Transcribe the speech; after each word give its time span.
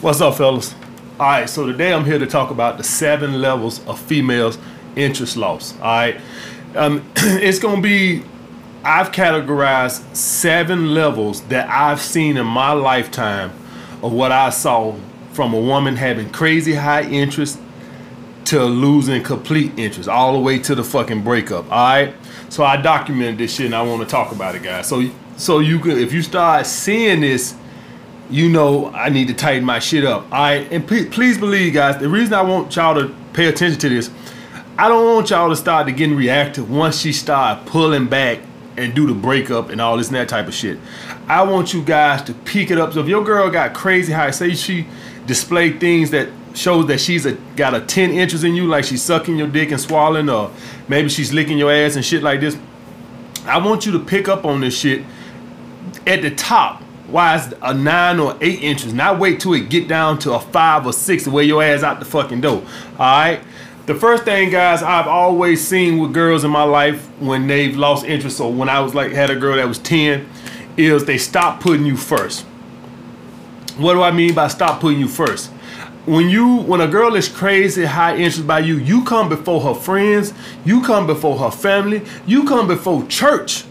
What's 0.00 0.22
up, 0.22 0.36
fellas? 0.36 0.74
All 1.18 1.26
right, 1.26 1.46
so 1.46 1.66
today 1.66 1.92
I'm 1.92 2.06
here 2.06 2.18
to 2.18 2.26
talk 2.26 2.50
about 2.50 2.78
the 2.78 2.82
seven 2.82 3.42
levels 3.42 3.86
of 3.86 4.00
females' 4.00 4.56
interest 4.96 5.36
loss. 5.36 5.74
All 5.78 5.82
right, 5.82 6.18
um, 6.74 7.04
it's 7.16 7.58
gonna 7.58 7.82
be. 7.82 8.22
I've 8.82 9.12
categorized 9.12 10.16
seven 10.16 10.94
levels 10.94 11.42
that 11.48 11.68
I've 11.68 12.00
seen 12.00 12.38
in 12.38 12.46
my 12.46 12.72
lifetime 12.72 13.50
of 14.02 14.14
what 14.14 14.32
I 14.32 14.48
saw 14.48 14.96
from 15.32 15.52
a 15.52 15.60
woman 15.60 15.96
having 15.96 16.30
crazy 16.30 16.72
high 16.72 17.02
interest 17.02 17.60
to 18.46 18.64
losing 18.64 19.22
complete 19.22 19.78
interest, 19.78 20.08
all 20.08 20.32
the 20.32 20.40
way 20.40 20.58
to 20.60 20.74
the 20.74 20.82
fucking 20.82 21.22
breakup. 21.24 21.70
All 21.70 21.78
right, 21.78 22.14
so 22.48 22.64
I 22.64 22.80
documented 22.80 23.36
this 23.36 23.54
shit 23.54 23.66
and 23.66 23.74
I 23.74 23.82
want 23.82 24.00
to 24.00 24.08
talk 24.08 24.32
about 24.32 24.54
it, 24.54 24.62
guys. 24.62 24.88
So, 24.88 25.10
so 25.36 25.58
you 25.58 25.78
can, 25.78 25.98
if 25.98 26.14
you 26.14 26.22
start 26.22 26.64
seeing 26.64 27.20
this 27.20 27.54
you 28.30 28.48
know 28.48 28.90
I 28.92 29.08
need 29.08 29.28
to 29.28 29.34
tighten 29.34 29.64
my 29.64 29.78
shit 29.78 30.04
up. 30.04 30.26
I 30.32 30.54
and 30.70 30.86
p- 30.86 31.06
please 31.06 31.38
believe, 31.38 31.74
guys. 31.74 31.98
The 31.98 32.08
reason 32.08 32.34
I 32.34 32.42
want 32.42 32.74
y'all 32.76 32.94
to 32.94 33.14
pay 33.32 33.46
attention 33.46 33.78
to 33.80 33.88
this, 33.88 34.10
I 34.78 34.88
don't 34.88 35.14
want 35.14 35.30
y'all 35.30 35.48
to 35.48 35.56
start 35.56 35.86
to 35.86 35.92
getting 35.92 36.16
reactive 36.16 36.70
once 36.70 37.00
she 37.00 37.12
start 37.12 37.66
pulling 37.66 38.06
back 38.08 38.40
and 38.76 38.94
do 38.94 39.06
the 39.06 39.14
breakup 39.14 39.68
and 39.68 39.80
all 39.80 39.96
this 39.96 40.08
and 40.08 40.16
that 40.16 40.28
type 40.28 40.46
of 40.46 40.54
shit. 40.54 40.78
I 41.28 41.42
want 41.42 41.74
you 41.74 41.82
guys 41.82 42.22
to 42.22 42.34
peek 42.34 42.70
it 42.70 42.78
up. 42.78 42.92
So 42.92 43.00
if 43.00 43.08
your 43.08 43.24
girl 43.24 43.50
got 43.50 43.74
crazy 43.74 44.12
high, 44.12 44.30
say 44.30 44.54
she 44.54 44.86
displayed 45.26 45.80
things 45.80 46.10
that 46.10 46.28
shows 46.54 46.86
that 46.86 47.00
she's 47.00 47.26
a 47.26 47.32
got 47.56 47.74
a 47.74 47.80
10 47.80 48.10
inches 48.10 48.44
in 48.44 48.54
you, 48.54 48.66
like 48.66 48.84
she's 48.84 49.02
sucking 49.02 49.36
your 49.36 49.48
dick 49.48 49.70
and 49.70 49.80
swallowing, 49.80 50.28
or 50.28 50.50
maybe 50.88 51.08
she's 51.08 51.32
licking 51.32 51.58
your 51.58 51.70
ass 51.70 51.96
and 51.96 52.04
shit 52.04 52.22
like 52.22 52.40
this. 52.40 52.56
I 53.44 53.58
want 53.58 53.86
you 53.86 53.92
to 53.92 53.98
pick 53.98 54.28
up 54.28 54.44
on 54.44 54.60
this 54.60 54.78
shit 54.78 55.04
at 56.06 56.22
the 56.22 56.30
top 56.30 56.82
why 57.10 57.36
it's 57.36 57.54
a 57.62 57.74
nine 57.74 58.18
or 58.18 58.36
eight 58.40 58.62
inches. 58.62 58.92
Not 58.92 59.18
wait 59.18 59.40
till 59.40 59.54
it 59.54 59.68
get 59.68 59.88
down 59.88 60.18
to 60.20 60.34
a 60.34 60.40
five 60.40 60.86
or 60.86 60.92
six 60.92 61.26
wear 61.26 61.44
your 61.44 61.62
ass 61.62 61.82
out 61.82 61.98
the 61.98 62.06
fucking 62.06 62.40
door. 62.40 62.62
All 62.98 62.98
right. 62.98 63.40
The 63.86 63.94
first 63.94 64.24
thing, 64.24 64.50
guys, 64.50 64.82
I've 64.82 65.08
always 65.08 65.66
seen 65.66 65.98
with 65.98 66.14
girls 66.14 66.44
in 66.44 66.50
my 66.50 66.62
life 66.62 67.08
when 67.18 67.48
they've 67.48 67.76
lost 67.76 68.04
interest, 68.04 68.40
or 68.40 68.52
when 68.52 68.68
I 68.68 68.80
was 68.80 68.94
like 68.94 69.10
had 69.12 69.30
a 69.30 69.36
girl 69.36 69.56
that 69.56 69.66
was 69.66 69.78
ten, 69.78 70.28
is 70.76 71.06
they 71.06 71.18
stop 71.18 71.60
putting 71.60 71.84
you 71.84 71.96
first. 71.96 72.42
What 73.76 73.94
do 73.94 74.02
I 74.02 74.10
mean 74.12 74.34
by 74.34 74.48
stop 74.48 74.80
putting 74.80 75.00
you 75.00 75.08
first? 75.08 75.50
When 76.06 76.28
you 76.28 76.56
when 76.56 76.80
a 76.80 76.88
girl 76.88 77.14
is 77.14 77.28
crazy 77.28 77.84
high 77.84 78.16
interest 78.16 78.46
by 78.46 78.60
you, 78.60 78.76
you 78.76 79.04
come 79.04 79.28
before 79.28 79.60
her 79.62 79.74
friends, 79.74 80.32
you 80.64 80.82
come 80.82 81.06
before 81.06 81.38
her 81.38 81.50
family, 81.50 82.02
you 82.26 82.44
come 82.44 82.68
before 82.68 83.04
church 83.06 83.64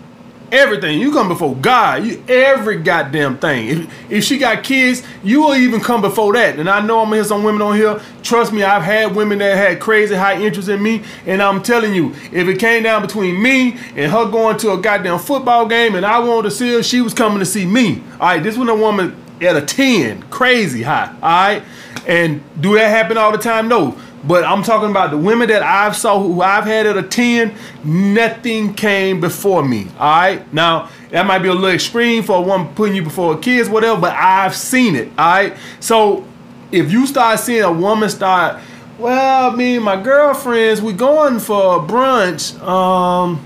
everything. 0.52 1.00
You 1.00 1.12
come 1.12 1.28
before 1.28 1.56
God. 1.56 2.06
You 2.06 2.24
every 2.28 2.78
goddamn 2.78 3.38
thing. 3.38 3.68
If, 3.68 4.12
if 4.12 4.24
she 4.24 4.38
got 4.38 4.64
kids, 4.64 5.04
you 5.24 5.42
will 5.42 5.56
even 5.56 5.80
come 5.82 6.02
before 6.02 6.34
that. 6.34 6.60
And 6.60 6.70
I 6.70 6.86
know 6.86 7.02
I'm 7.02 7.12
here 7.12 7.24
some 7.24 7.44
women 7.44 7.62
on 7.62 7.76
here. 7.76 8.00
Trust 8.24 8.54
me, 8.54 8.64
I've 8.64 8.84
had 8.84 9.16
women 9.16 9.40
that 9.40 9.56
had 9.56 9.80
crazy 9.80 10.16
high 10.16 10.42
interest 10.42 10.70
in 10.70 10.82
me. 10.82 11.04
And 11.26 11.42
I'm 11.42 11.62
telling 11.64 11.94
you, 11.94 12.14
if 12.32 12.48
it 12.48 12.60
came 12.60 12.84
down 12.84 13.02
between 13.02 13.42
me 13.42 13.78
and 13.96 14.12
her 14.12 14.30
going 14.30 14.58
to 14.60 14.72
a 14.74 14.78
goddamn 14.78 15.20
football 15.20 15.68
game 15.68 15.96
and 15.96 16.06
I 16.06 16.20
wanted 16.20 16.50
to 16.50 16.56
see 16.56 16.74
her, 16.74 16.84
she 16.84 17.02
was 17.02 17.14
coming 17.14 17.40
to 17.40 17.46
see 17.46 17.66
me. 17.66 18.02
All 18.14 18.28
right, 18.28 18.44
this 18.44 18.58
was 18.58 18.70
a 18.70 18.76
woman 18.76 19.16
at 19.42 19.56
a 19.56 19.62
10, 19.62 20.24
crazy 20.24 20.84
high. 20.84 21.08
All 21.22 21.22
right. 21.22 21.64
And 22.08 22.42
do 22.60 22.74
that 22.76 22.90
happen 22.90 23.18
all 23.18 23.32
the 23.32 23.38
time? 23.38 23.68
No. 23.68 23.98
But 24.24 24.44
I'm 24.44 24.64
talking 24.64 24.90
about 24.90 25.12
the 25.12 25.18
women 25.18 25.48
that 25.48 25.64
I've 25.64 25.96
saw 25.96 26.22
who 26.22 26.42
I've 26.42 26.66
had 26.66 26.86
at 26.86 26.98
a 26.98 27.04
10, 27.04 27.56
nothing 27.84 28.74
came 28.74 29.22
before 29.22 29.64
me. 29.64 29.88
All 29.98 30.10
right. 30.10 30.54
Now, 30.54 30.90
that 31.12 31.26
might 31.26 31.40
be 31.40 31.48
a 31.48 31.54
little 31.54 31.70
extreme 31.70 32.24
for 32.24 32.38
a 32.38 32.42
woman 32.42 32.74
putting 32.76 32.96
you 32.96 33.04
before 33.04 33.38
kids, 33.38 33.70
whatever, 33.70 34.00
but 34.00 34.14
I've 34.14 34.56
seen 34.56 34.96
it. 34.96 35.08
All 35.18 35.26
right. 35.26 35.58
So 35.80 36.26
if 36.72 36.92
you 36.92 37.08
start 37.08 37.40
seeing 37.40 37.64
a 37.64 37.72
woman 37.72 38.10
start, 38.10 38.62
well, 38.98 39.52
me 39.52 39.78
and 39.78 39.86
my 39.86 40.02
girlfriends, 40.02 40.82
we 40.82 40.92
going 40.92 41.40
for 41.40 41.80
brunch. 41.80 42.60
Um, 42.62 43.46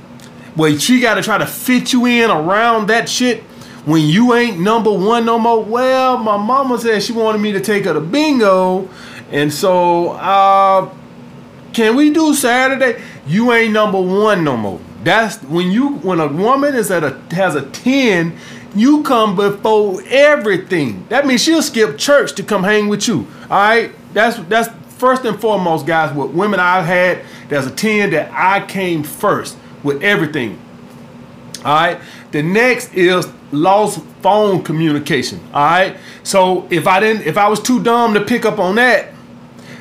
well, 0.56 0.78
she 0.78 1.00
got 1.00 1.16
to 1.16 1.22
try 1.22 1.38
to 1.38 1.46
fit 1.46 1.94
you 1.94 2.08
in 2.08 2.32
around 2.32 2.88
that 2.88 3.08
shit 3.08 3.44
when 3.86 4.02
you 4.02 4.34
ain't 4.34 4.60
number 4.60 4.92
one 4.92 5.26
no 5.26 5.38
more. 5.38 5.64
Well, 5.64 6.18
my 6.18 6.38
mama 6.38 6.80
said 6.80 7.04
she 7.04 7.14
wanted 7.14 7.40
me 7.40 7.52
to 7.52 7.60
take 7.60 7.86
her 7.86 7.94
to 7.94 8.02
bingo 8.02 8.90
and 9.34 9.52
so, 9.52 10.12
uh, 10.12 10.90
can 11.74 11.96
we 11.96 12.12
do 12.12 12.36
Saturday? 12.36 13.02
You 13.26 13.52
ain't 13.52 13.74
number 13.74 14.00
one 14.00 14.44
no 14.44 14.56
more. 14.56 14.80
That's 15.04 15.38
when 15.44 15.72
you 15.72 15.96
when 15.96 16.20
a 16.20 16.28
woman 16.28 16.76
is 16.76 16.92
at 16.92 17.04
a 17.04 17.20
has 17.36 17.56
a 17.56 17.64
10, 17.64 18.38
you 18.76 19.02
come 19.04 19.36
before 19.36 20.02
everything. 20.06 21.06
That 21.10 21.26
means 21.26 21.44
she'll 21.44 21.64
skip 21.64 21.98
church 21.98 22.34
to 22.36 22.44
come 22.44 22.64
hang 22.64 22.88
with 22.88 23.08
you. 23.08 23.28
All 23.50 23.58
right? 23.58 23.92
That's 24.14 24.38
that's 24.48 24.70
first 24.98 25.26
and 25.26 25.42
foremost, 25.42 25.88
guys, 25.88 26.16
with 26.16 26.32
women 26.32 26.60
I've 26.60 26.86
had, 26.86 27.24
there's 27.50 27.66
a 27.66 27.72
10 27.72 28.12
that 28.12 28.32
I 28.32 28.66
came 28.66 29.04
first 29.04 29.58
with 29.82 30.04
everything. 30.04 30.60
All 31.66 31.74
right. 31.74 32.00
The 32.32 32.44
next 32.44 32.94
is 32.94 33.28
lost 33.52 34.04
phone 34.22 34.64
communication. 34.64 35.40
All 35.54 35.66
right. 35.66 35.98
So 36.24 36.68
if 36.70 36.88
I 36.88 37.00
didn't, 37.00 37.24
if 37.26 37.38
I 37.38 37.48
was 37.48 37.60
too 37.60 37.82
dumb 37.82 38.14
to 38.14 38.24
pick 38.24 38.46
up 38.46 38.60
on 38.60 38.76
that, 38.76 39.10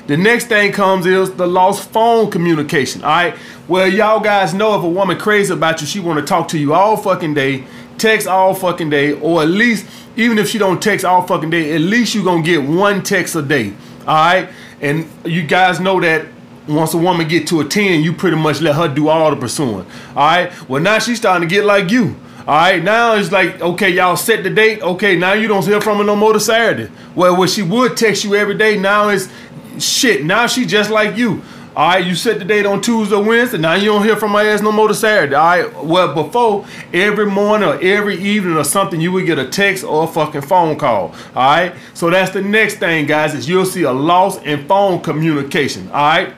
the 0.07 0.17
next 0.17 0.47
thing 0.47 0.73
comes 0.73 1.07
is 1.07 1.33
the 1.33 1.47
lost 1.47 1.91
phone 1.91 2.31
communication. 2.31 3.03
All 3.03 3.11
right. 3.11 3.37
Well, 3.69 3.87
y'all 3.87 4.21
guys 4.21 4.53
know 4.53 4.77
if 4.77 4.83
a 4.83 4.89
woman 4.89 5.19
crazy 5.19 5.53
about 5.53 5.81
you, 5.81 5.87
she 5.87 6.01
want 6.01 6.19
to 6.19 6.25
talk 6.25 6.49
to 6.49 6.59
you 6.59 6.75
all 6.75 6.97
fucking 6.97 7.35
day, 7.35 7.65
text 7.99 8.27
all 8.27 8.55
fucking 8.55 8.91
day, 8.91 9.13
or 9.13 9.43
at 9.43 9.49
least 9.49 9.87
even 10.17 10.39
if 10.39 10.49
she 10.49 10.59
don't 10.59 10.83
text 10.83 11.05
all 11.05 11.27
fucking 11.27 11.51
day, 11.51 11.75
at 11.75 11.81
least 11.81 12.15
you 12.15 12.25
gonna 12.25 12.43
get 12.43 12.63
one 12.63 13.03
text 13.03 13.37
a 13.37 13.43
day. 13.43 13.73
All 14.01 14.15
right. 14.15 14.49
And 14.81 15.09
you 15.25 15.43
guys 15.45 15.79
know 15.79 16.01
that 16.01 16.27
once 16.67 16.95
a 16.95 16.99
woman 16.99 17.29
get 17.29 17.47
to 17.49 17.61
a 17.61 17.65
10, 17.65 18.03
you 18.03 18.13
pretty 18.13 18.37
much 18.37 18.61
let 18.61 18.75
her 18.75 18.93
do 18.93 19.09
all 19.09 19.31
the 19.31 19.37
pursuing. 19.37 19.87
All 20.17 20.27
right. 20.27 20.69
Well, 20.69 20.83
now 20.83 20.99
she's 20.99 21.19
starting 21.19 21.49
to 21.49 21.55
get 21.55 21.65
like 21.65 21.91
you. 21.91 22.17
All 22.45 22.57
right, 22.57 22.83
now 22.83 23.15
it's 23.15 23.31
like, 23.31 23.61
okay, 23.61 23.91
y'all 23.91 24.17
set 24.17 24.43
the 24.43 24.51
date. 24.51 24.83
Okay, 24.83 25.17
now 25.17 25.33
you 25.33 25.47
don't 25.47 25.65
hear 25.65 25.81
from 25.81 25.99
her 25.99 26.05
no 26.05 26.17
more 26.17 26.33
to 26.33 26.41
Saturday. 26.41 26.93
Well, 27.15 27.37
when 27.37 27.47
she 27.47 27.63
would 27.63 27.97
text 27.97 28.25
you 28.25 28.35
every 28.35 28.57
day, 28.57 28.77
now 28.77 29.11
it's 29.11 29.29
Shit, 29.79 30.25
now 30.25 30.47
she 30.47 30.67
just 30.67 30.91
like 30.91 31.17
you. 31.17 31.43
All 31.75 31.89
right, 31.89 32.05
you 32.05 32.15
set 32.15 32.39
the 32.39 32.45
date 32.45 32.67
on 32.67 32.83
Tuesday 32.83 33.17
Wednesday. 33.17 33.57
Now 33.57 33.73
you 33.73 33.87
don't 33.87 34.05
hear 34.05 34.15
from 34.15 34.31
my 34.31 34.45
ass 34.45 34.61
no 34.61 34.71
more 34.71 34.89
to 34.89 34.95
Saturday. 34.95 35.35
All 35.35 35.47
right, 35.47 35.85
well, 35.85 36.15
before 36.15 36.67
every 36.93 37.25
morning 37.25 37.67
or 37.67 37.81
every 37.81 38.19
evening 38.23 38.59
or 38.59 38.65
something, 38.65 39.01
you 39.01 39.11
would 39.13 39.25
get 39.25 39.39
a 39.39 39.49
text 39.49 39.83
or 39.83 40.05
a 40.05 40.07
fucking 40.07 40.43
phone 40.43 40.77
call. 40.77 41.15
All 41.35 41.51
right, 41.51 41.75
so 41.95 42.11
that's 42.11 42.31
the 42.31 42.43
next 42.43 42.75
thing, 42.75 43.07
guys, 43.07 43.35
is 43.35 43.49
you'll 43.49 43.65
see 43.65 43.85
a 43.85 43.93
loss 43.93 44.37
in 44.43 44.67
phone 44.69 45.01
communication. 45.01 45.89
All 45.89 45.95
right, 45.95 46.35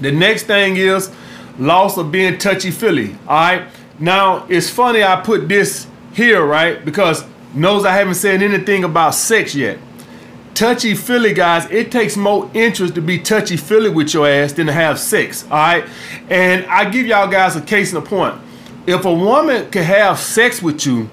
the 0.00 0.12
next 0.12 0.44
thing 0.44 0.76
is 0.76 1.10
loss 1.58 1.96
of 1.98 2.12
being 2.12 2.38
touchy 2.38 2.70
feely. 2.70 3.16
All 3.26 3.36
right, 3.36 3.68
now 3.98 4.46
it's 4.48 4.70
funny 4.70 5.02
I 5.02 5.20
put 5.22 5.48
this 5.48 5.88
here, 6.12 6.46
right, 6.46 6.84
because 6.84 7.24
knows 7.52 7.84
I 7.84 7.92
haven't 7.92 8.14
said 8.14 8.42
anything 8.42 8.84
about 8.84 9.16
sex 9.16 9.56
yet 9.56 9.78
touchy 10.54 10.94
feely 10.94 11.34
guys, 11.34 11.70
it 11.70 11.90
takes 11.90 12.16
more 12.16 12.50
interest 12.54 12.94
to 12.94 13.00
be 13.00 13.18
touchy 13.18 13.56
feely 13.56 13.90
with 13.90 14.14
your 14.14 14.28
ass 14.28 14.52
than 14.52 14.66
to 14.66 14.72
have 14.72 14.98
sex. 14.98 15.44
All 15.44 15.50
right. 15.50 15.84
And 16.28 16.64
I 16.66 16.88
give 16.90 17.06
y'all 17.06 17.28
guys 17.28 17.56
a 17.56 17.60
case 17.60 17.92
in 17.92 17.98
a 17.98 18.02
point. 18.02 18.36
If 18.86 19.04
a 19.04 19.12
woman 19.12 19.70
can 19.70 19.84
have 19.84 20.18
sex 20.18 20.62
with 20.62 20.84
you 20.86 21.10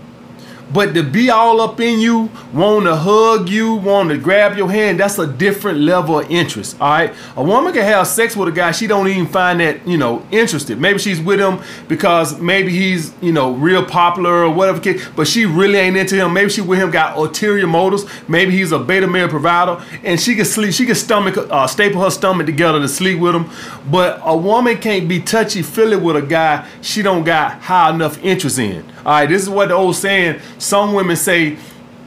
but 0.74 0.94
to 0.94 1.04
be 1.04 1.30
all 1.30 1.60
up 1.62 1.80
in 1.80 2.00
you, 2.00 2.30
want 2.54 2.86
to 2.86 2.96
hug 2.96 3.50
you, 3.50 3.76
want 3.76 4.10
to 4.10 4.18
grab 4.18 4.58
your 4.58 4.70
hand, 4.70 5.00
that's 5.00 5.20
a 5.20 5.28
different 5.28 5.80
level 5.80 6.20
of 6.20 6.30
interest. 6.30 6.80
All 6.80 6.90
right. 6.90 7.14
A 7.36 7.44
woman 7.44 7.74
can 7.74 7.84
have 7.84 8.08
sex 8.08 8.36
with 8.36 8.48
a 8.48 8.52
guy 8.52 8.72
she 8.72 8.88
don't 8.88 9.08
even 9.08 9.28
find 9.28 9.60
that 9.60 9.86
you 9.88 9.98
know 9.98 10.26
interested. 10.32 10.80
Maybe 10.80 11.00
she's 11.00 11.20
with 11.20 11.40
him 11.40 11.60
because 11.88 12.40
maybe 12.40 12.72
he's 12.72 13.14
you 13.22 13.32
know 13.32 13.54
real 13.54 13.86
popular 13.86 14.46
or 14.46 14.50
whatever. 14.50 14.82
But 15.16 15.28
she 15.28 15.46
really 15.46 15.78
ain't 15.78 15.98
into 15.98 16.16
him. 16.16 16.34
Maybe 16.34 16.50
she 16.50 16.62
with 16.62 16.80
him 16.80 16.92
got 16.92 17.18
ulterior 17.18 17.68
motives. 17.68 18.06
Maybe 18.28 18.52
he's 18.52 18.72
a 18.72 18.80
beta 18.80 19.08
male 19.08 19.28
provider, 19.28 19.84
and 20.04 20.20
she 20.20 20.36
can 20.36 20.46
sleep. 20.46 20.74
She 20.74 20.86
can 20.86 20.96
stomach 20.96 21.38
uh, 21.38 21.68
staple 21.68 22.02
her 22.02 22.10
stomach 22.10 22.46
together 22.46 22.80
to 22.80 22.88
sleep 22.88 23.20
with 23.20 23.36
him. 23.36 23.50
But 23.90 24.22
a 24.24 24.36
woman 24.36 24.78
can't 24.78 25.08
be 25.08 25.20
touchy 25.20 25.62
feely 25.62 25.98
with 25.98 26.16
a 26.16 26.22
guy 26.22 26.68
she 26.82 27.02
don't 27.02 27.24
got 27.24 27.62
high 27.62 27.94
enough 27.94 28.24
interest 28.24 28.60
in. 28.60 28.86
All 29.06 29.14
right. 29.14 29.26
This 29.28 29.42
is 29.44 29.50
what 29.50 29.70
the 29.70 29.76
old 29.76 29.96
saying 29.96 30.40
some 30.62 30.94
women 30.94 31.16
say 31.16 31.58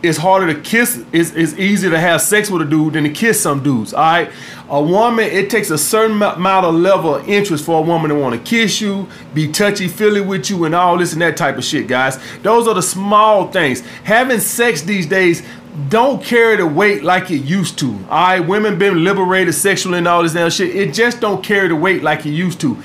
it's 0.01 0.19
harder 0.19 0.53
to 0.53 0.61
kiss 0.61 1.03
it's, 1.13 1.33
it's 1.33 1.55
easier 1.55 1.91
to 1.91 1.99
have 1.99 2.21
sex 2.21 2.51
with 2.51 2.63
a 2.63 2.65
dude 2.65 2.93
than 2.93 3.05
to 3.05 3.11
kiss 3.11 3.41
some 3.41 3.63
dudes 3.63 3.93
all 3.93 4.03
right? 4.03 4.31
A 4.69 4.81
woman 4.81 5.25
it 5.25 5.51
takes 5.51 5.71
a 5.71 5.79
certain 5.79 6.23
amount 6.23 6.67
of 6.67 6.75
level 6.75 7.17
of 7.17 7.29
interest 7.29 7.65
for 7.65 7.81
a 7.81 7.83
woman 7.83 8.11
to 8.11 8.15
want 8.15 8.35
to 8.35 8.49
kiss 8.49 8.81
you 8.81 9.09
be 9.33 9.51
touchy 9.51 9.89
feely 9.89 10.21
with 10.21 10.51
you 10.51 10.65
and 10.67 10.75
all 10.75 10.97
this 10.99 11.13
and 11.15 11.23
that 11.23 11.37
type 11.37 11.57
of 11.59 11.65
shit 11.65 11.89
guys. 11.89 12.19
Those 12.43 12.69
are 12.69 12.75
the 12.75 12.83
small 12.83 13.51
things. 13.51 13.81
Having 14.05 14.41
sex 14.41 14.83
these 14.83 15.07
days 15.07 15.43
don't 15.89 16.23
carry 16.23 16.57
the 16.57 16.67
weight 16.67 17.03
like 17.03 17.33
it 17.33 17.39
used 17.39 17.79
to 17.81 17.91
all 18.09 18.29
right? 18.29 18.41
Women 18.41 18.79
been 18.79 19.03
liberated 19.03 19.55
sexually 19.55 19.99
and 19.99 20.07
all 20.07 20.23
this 20.23 20.35
damn 20.35 20.51
shit. 20.51 20.77
It 20.77 20.95
just 20.95 21.21
don't 21.21 21.43
carry 21.43 21.67
the 21.67 21.77
weight 21.77 22.03
like 22.03 22.25
it 22.25 22.31
used 22.31 22.61
to 22.61 22.81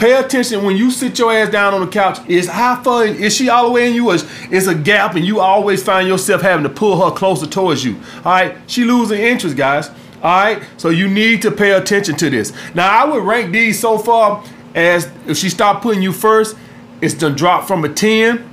Pay 0.00 0.14
attention 0.14 0.64
when 0.64 0.78
you 0.78 0.90
sit 0.90 1.18
your 1.18 1.30
ass 1.30 1.50
down 1.50 1.74
on 1.74 1.82
the 1.82 1.86
couch. 1.86 2.26
Is 2.26 2.48
how 2.48 2.82
far 2.82 3.04
is 3.04 3.36
she 3.36 3.50
all 3.50 3.66
the 3.66 3.70
way 3.72 3.88
in 3.88 3.94
you? 3.94 4.10
Is 4.12 4.26
it's 4.50 4.66
a 4.66 4.74
gap, 4.74 5.14
and 5.14 5.26
you 5.26 5.40
always 5.40 5.82
find 5.82 6.08
yourself 6.08 6.40
having 6.40 6.62
to 6.62 6.70
pull 6.70 7.04
her 7.04 7.14
closer 7.14 7.46
towards 7.46 7.84
you. 7.84 8.00
All 8.24 8.32
right, 8.32 8.56
she 8.66 8.84
losing 8.84 9.20
interest, 9.20 9.58
guys. 9.58 9.90
All 10.22 10.42
right, 10.42 10.62
so 10.78 10.88
you 10.88 11.06
need 11.06 11.42
to 11.42 11.50
pay 11.50 11.72
attention 11.72 12.16
to 12.16 12.30
this. 12.30 12.54
Now, 12.74 12.88
I 12.88 13.04
would 13.10 13.22
rank 13.22 13.52
these 13.52 13.78
so 13.78 13.98
far 13.98 14.42
as 14.74 15.10
if 15.26 15.36
she 15.36 15.50
start 15.50 15.82
putting 15.82 16.00
you 16.00 16.14
first, 16.14 16.56
it's 17.02 17.12
done 17.12 17.34
drop 17.34 17.66
from 17.66 17.84
a 17.84 17.90
ten, 17.90 18.50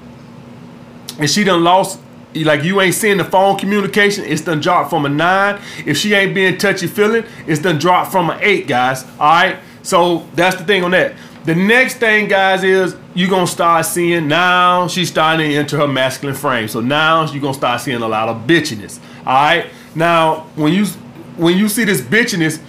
and 1.18 1.30
she 1.30 1.46
done 1.46 1.64
lost 1.64 2.02
like 2.36 2.66
you 2.66 2.82
ain't 2.82 2.94
seeing 2.94 3.18
the 3.18 3.24
phone 3.24 3.58
communication, 3.58 4.26
it's 4.26 4.42
done 4.42 4.60
dropped 4.60 4.90
from 4.90 5.06
a 5.06 5.10
nine. 5.10 5.62
If 5.86 5.98
she 5.98 6.14
ain't 6.14 6.36
being 6.36 6.58
touchy 6.58 6.88
feeling, 6.88 7.24
it's 7.48 7.62
done 7.62 7.80
dropped 7.80 8.12
from 8.12 8.30
an 8.30 8.38
eight, 8.42 8.68
guys. 8.68 9.06
All 9.18 9.30
right. 9.30 9.60
So 9.88 10.28
that's 10.36 10.58
the 10.58 10.66
thing 10.66 10.84
on 10.84 10.92
that. 10.92 11.16
The 11.48 11.56
next 11.56 11.94
thing, 11.94 12.28
guys, 12.28 12.62
is 12.62 12.98
you're 13.16 13.30
gonna 13.30 13.48
start 13.48 13.86
seeing 13.86 14.28
now 14.28 14.90
she's 14.90 15.08
starting 15.08 15.50
to 15.50 15.56
enter 15.56 15.78
her 15.78 15.88
masculine 15.88 16.36
frame. 16.36 16.68
So 16.68 16.82
now 16.82 17.24
you're 17.32 17.42
gonna 17.42 17.54
start 17.54 17.80
seeing 17.80 18.02
a 18.02 18.08
lot 18.08 18.28
of 18.28 18.46
bitchiness. 18.46 19.00
All 19.26 19.34
right. 19.34 19.68
Now 19.96 20.48
when 20.56 20.74
you 20.74 20.88
when 21.38 21.58
you 21.58 21.70
see 21.70 21.86
this 21.86 22.02
bitchiness, 22.02 22.62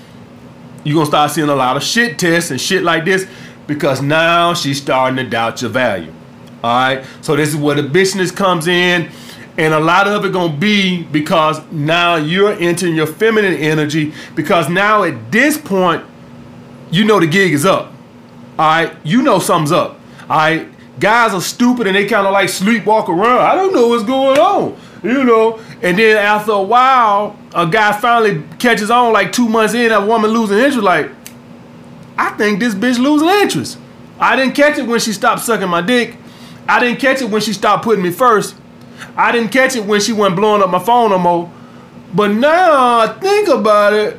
you're 0.84 0.94
gonna 0.94 1.06
start 1.06 1.32
seeing 1.32 1.48
a 1.48 1.56
lot 1.56 1.76
of 1.76 1.82
shit 1.82 2.20
tests 2.20 2.52
and 2.52 2.60
shit 2.60 2.84
like 2.84 3.04
this 3.04 3.26
because 3.66 4.00
now 4.00 4.54
she's 4.54 4.80
starting 4.80 5.16
to 5.16 5.28
doubt 5.28 5.60
your 5.60 5.72
value. 5.72 6.12
All 6.62 6.70
right. 6.70 7.04
So 7.20 7.34
this 7.34 7.48
is 7.48 7.56
where 7.56 7.74
the 7.74 7.82
bitchiness 7.82 8.32
comes 8.32 8.68
in 8.68 9.10
and 9.56 9.74
a 9.74 9.80
lot 9.80 10.06
of 10.06 10.24
it 10.24 10.32
gonna 10.32 10.56
be 10.56 11.02
because 11.02 11.60
now 11.72 12.14
you're 12.14 12.52
entering 12.52 12.94
your 12.94 13.08
feminine 13.08 13.54
energy 13.54 14.14
because 14.36 14.68
now 14.68 15.02
at 15.02 15.32
this 15.32 15.58
point 15.58 16.04
you 16.92 17.04
know 17.04 17.18
the 17.18 17.26
gig 17.26 17.52
is 17.52 17.66
up 17.66 17.92
all 18.58 18.66
right 18.66 18.96
you 19.04 19.22
know 19.22 19.38
something's 19.38 19.72
up. 19.72 20.00
All 20.22 20.36
right 20.36 20.68
guys 21.00 21.32
are 21.32 21.40
stupid 21.40 21.86
and 21.86 21.94
they 21.94 22.06
kind 22.06 22.26
of 22.26 22.32
like 22.32 22.48
sleepwalk 22.48 23.08
around. 23.08 23.40
I 23.40 23.54
don't 23.54 23.72
know 23.72 23.88
what's 23.88 24.04
going 24.04 24.38
on 24.38 24.78
you 25.02 25.24
know? 25.24 25.60
And 25.82 25.98
then 25.98 26.16
after 26.16 26.52
a 26.52 26.62
while 26.62 27.38
a 27.54 27.66
guy 27.66 27.98
finally 27.98 28.42
catches 28.58 28.90
on 28.90 29.12
like 29.12 29.32
two 29.32 29.48
months 29.48 29.74
in 29.74 29.88
that 29.88 30.06
woman 30.06 30.30
losing 30.30 30.58
interest 30.58 30.78
like 30.78 31.10
i 32.18 32.30
think 32.30 32.60
this 32.60 32.74
bitch 32.74 32.98
losing 32.98 33.28
interest. 33.28 33.78
I 34.18 34.34
didn't 34.34 34.54
catch 34.54 34.78
it 34.78 34.86
when 34.86 34.98
she 34.98 35.12
stopped 35.12 35.42
sucking 35.42 35.68
my 35.68 35.80
dick. 35.80 36.16
I 36.68 36.80
didn't 36.80 36.98
catch 36.98 37.22
it 37.22 37.30
when 37.30 37.40
she 37.40 37.52
stopped 37.52 37.84
putting 37.84 38.02
me 38.02 38.10
first. 38.10 38.56
I 39.16 39.30
didn't 39.30 39.50
catch 39.50 39.76
it 39.76 39.84
when 39.84 40.00
she 40.00 40.12
wasn't 40.12 40.36
blowing 40.36 40.60
up 40.60 40.70
my 40.70 40.80
phone 40.80 41.10
no 41.10 41.18
more. 41.18 41.52
But 42.12 42.32
now 42.32 42.98
I 42.98 43.06
think 43.20 43.48
about 43.48 43.92
it, 43.92 44.18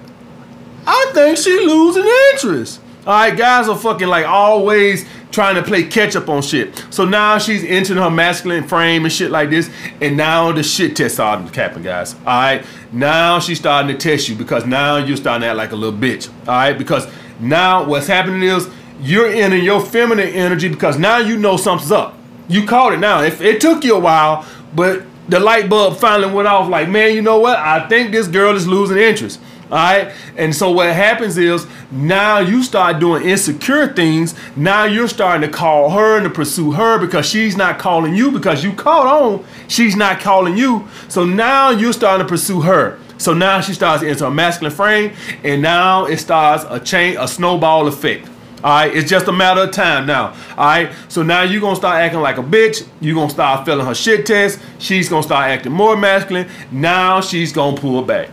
I 0.88 1.12
think 1.14 1.38
she 1.38 1.52
losing 1.66 2.10
interest. 2.32 2.80
All 3.07 3.13
right, 3.13 3.36
guys 3.36 3.69
are 3.69 3.78
fucking 3.78 4.07
like 4.07 4.25
always 4.25 5.06
trying 5.31 5.56
to 5.56 5.63
play 5.63 5.84
catch 5.84 6.16
up 6.18 6.28
on 6.28 6.42
shit. 6.42 6.86
So 6.90 7.06
now 7.06 7.38
she's 7.38 7.63
entering 7.63 7.98
her 7.98 8.12
masculine 8.12 8.68
frame 8.68 9.06
and 9.06 9.12
shit 9.12 9.31
like 9.31 9.50
this, 9.50 9.69
and 10.01 10.18
now 10.18 10.51
the 10.51 10.63
shit 10.63 10.98
test 10.98 11.16
starting 11.16 11.48
to 11.48 11.60
happen, 11.60 11.81
guys. 11.81 12.13
All 12.13 12.25
right, 12.25 12.66
now 12.92 13.40
she's 13.40 13.57
starting 13.57 13.96
to 13.96 13.98
test 13.98 14.28
you 14.28 14.36
because 14.36 14.66
now 14.66 14.98
you're 14.98 15.18
starting 15.18 15.42
to 15.42 15.48
act 15.48 15.57
like 15.57 15.72
a 15.72 15.78
little 15.78 15.98
bitch. 15.98 16.30
All 16.42 16.56
right, 16.56 16.78
because 16.78 17.07
now 17.40 17.86
what's 17.86 18.07
happening 18.07 18.44
is 18.44 18.69
you're 19.00 19.31
in 19.31 19.54
your 19.63 19.80
feminine 19.80 20.28
energy 20.28 20.68
because 20.68 21.00
now 21.00 21.19
you 21.19 21.38
know 21.38 21.56
something's 21.56 21.92
up. 21.92 22.18
You 22.50 22.66
caught 22.66 22.94
it 22.94 23.00
now. 23.00 23.22
If 23.22 23.40
it 23.40 23.62
took 23.62 23.86
you 23.86 23.95
a 23.95 24.00
while, 24.00 24.45
but 24.75 25.04
the 25.30 25.40
light 25.40 25.69
bulb 25.69 25.98
finally 25.98 26.34
went 26.34 26.48
off 26.48 26.68
like, 26.68 26.90
man, 26.90 27.13
you 27.13 27.22
know 27.22 27.40
what? 27.40 27.57
I 27.60 27.88
think 27.88 28.12
this 28.12 28.28
girl 28.28 28.56
is 28.56 28.68
losing 28.68 28.98
interest. 28.98 29.40
All 29.71 29.77
right. 29.77 30.12
And 30.36 30.56
so 30.56 30.71
what 30.71 30.94
happens 30.94 31.38
is 31.38 31.68
now 31.92 32.39
you 32.39 32.63
start 32.63 33.00
doing 33.00 33.24
insecure 33.24 33.94
things. 33.94 34.33
Now 34.56 34.86
you're 34.86 35.07
starting 35.07 35.50
to 35.50 35.56
call 35.56 35.92
her 35.92 36.18
and 36.18 36.24
to 36.24 36.30
pursue 36.30 36.71
her 36.71 36.98
because 36.98 37.27
she's 37.27 37.56
not 37.56 37.77
calling 37.77 38.16
you 38.16 38.31
because 38.31 38.63
you 38.63 38.74
caught 38.74 39.06
on. 39.06 39.45
She's 39.68 39.95
not 39.95 40.19
calling 40.19 40.57
you. 40.57 40.88
So 41.07 41.24
now 41.24 41.69
you're 41.69 41.94
starting 41.94 42.25
to 42.25 42.30
pursue 42.30 42.62
her. 42.62 43.00
So 43.19 43.33
now 43.33 43.62
she 43.62 43.74
starts 43.74 44.01
into 44.01 44.25
a 44.25 44.31
masculine 44.31 44.74
frame 44.74 45.13
and 45.44 45.62
now 45.62 46.06
it 46.06 46.18
starts 46.18 46.66
a 46.69 46.80
chain, 46.80 47.18
a 47.19 47.27
snowball 47.27 47.88
effect. 47.88 48.27
All 48.63 48.71
right, 48.71 48.94
it's 48.94 49.10
just 49.10 49.27
a 49.27 49.31
matter 49.31 49.62
of 49.62 49.71
time 49.71 50.06
now. 50.06 50.36
All 50.57 50.66
right, 50.66 50.92
so 51.07 51.24
now 51.24 51.44
you're 51.44 51.62
gonna 51.62 51.75
start 51.75 52.01
acting 52.01 52.19
like 52.21 52.38
a 52.38 52.44
bitch. 52.44 52.86
You're 53.00 53.16
gonna 53.16 53.30
start 53.30 53.66
feeling 53.66 53.86
her 53.86 53.95
shit 53.95 54.25
test. 54.25 54.60
She's 54.80 55.07
gonna 55.07 55.24
start 55.24 55.50
acting 55.50 55.71
more 55.71 55.95
masculine. 55.95 56.50
Now 56.71 57.21
she's 57.21 57.54
gonna 57.54 57.77
pull 57.77 58.01
back. 58.01 58.30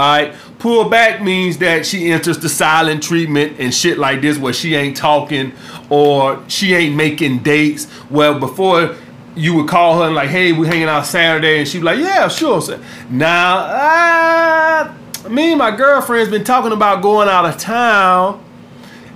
All 0.00 0.06
right, 0.16 0.34
pull 0.58 0.88
back 0.88 1.20
means 1.22 1.58
that 1.58 1.84
she 1.84 2.10
enters 2.10 2.38
the 2.38 2.48
silent 2.48 3.02
treatment 3.02 3.60
and 3.60 3.74
shit 3.74 3.98
like 3.98 4.22
this, 4.22 4.38
where 4.38 4.54
she 4.54 4.74
ain't 4.74 4.96
talking 4.96 5.52
or 5.90 6.42
she 6.48 6.72
ain't 6.72 6.96
making 6.96 7.40
dates. 7.40 7.86
Well, 8.08 8.38
before 8.38 8.96
you 9.36 9.52
would 9.56 9.68
call 9.68 9.98
her 9.98 10.06
and 10.06 10.14
like, 10.14 10.30
hey, 10.30 10.52
we're 10.52 10.64
hanging 10.64 10.88
out 10.88 11.04
Saturday, 11.04 11.58
and 11.58 11.68
she'd 11.68 11.80
be 11.80 11.84
like, 11.84 11.98
yeah, 11.98 12.28
sure. 12.28 12.62
So 12.62 12.82
now, 13.10 13.58
uh, 13.58 14.94
me 15.28 15.50
and 15.50 15.58
my 15.58 15.76
girlfriend's 15.76 16.30
been 16.30 16.44
talking 16.44 16.72
about 16.72 17.02
going 17.02 17.28
out 17.28 17.44
of 17.44 17.58
town 17.58 18.42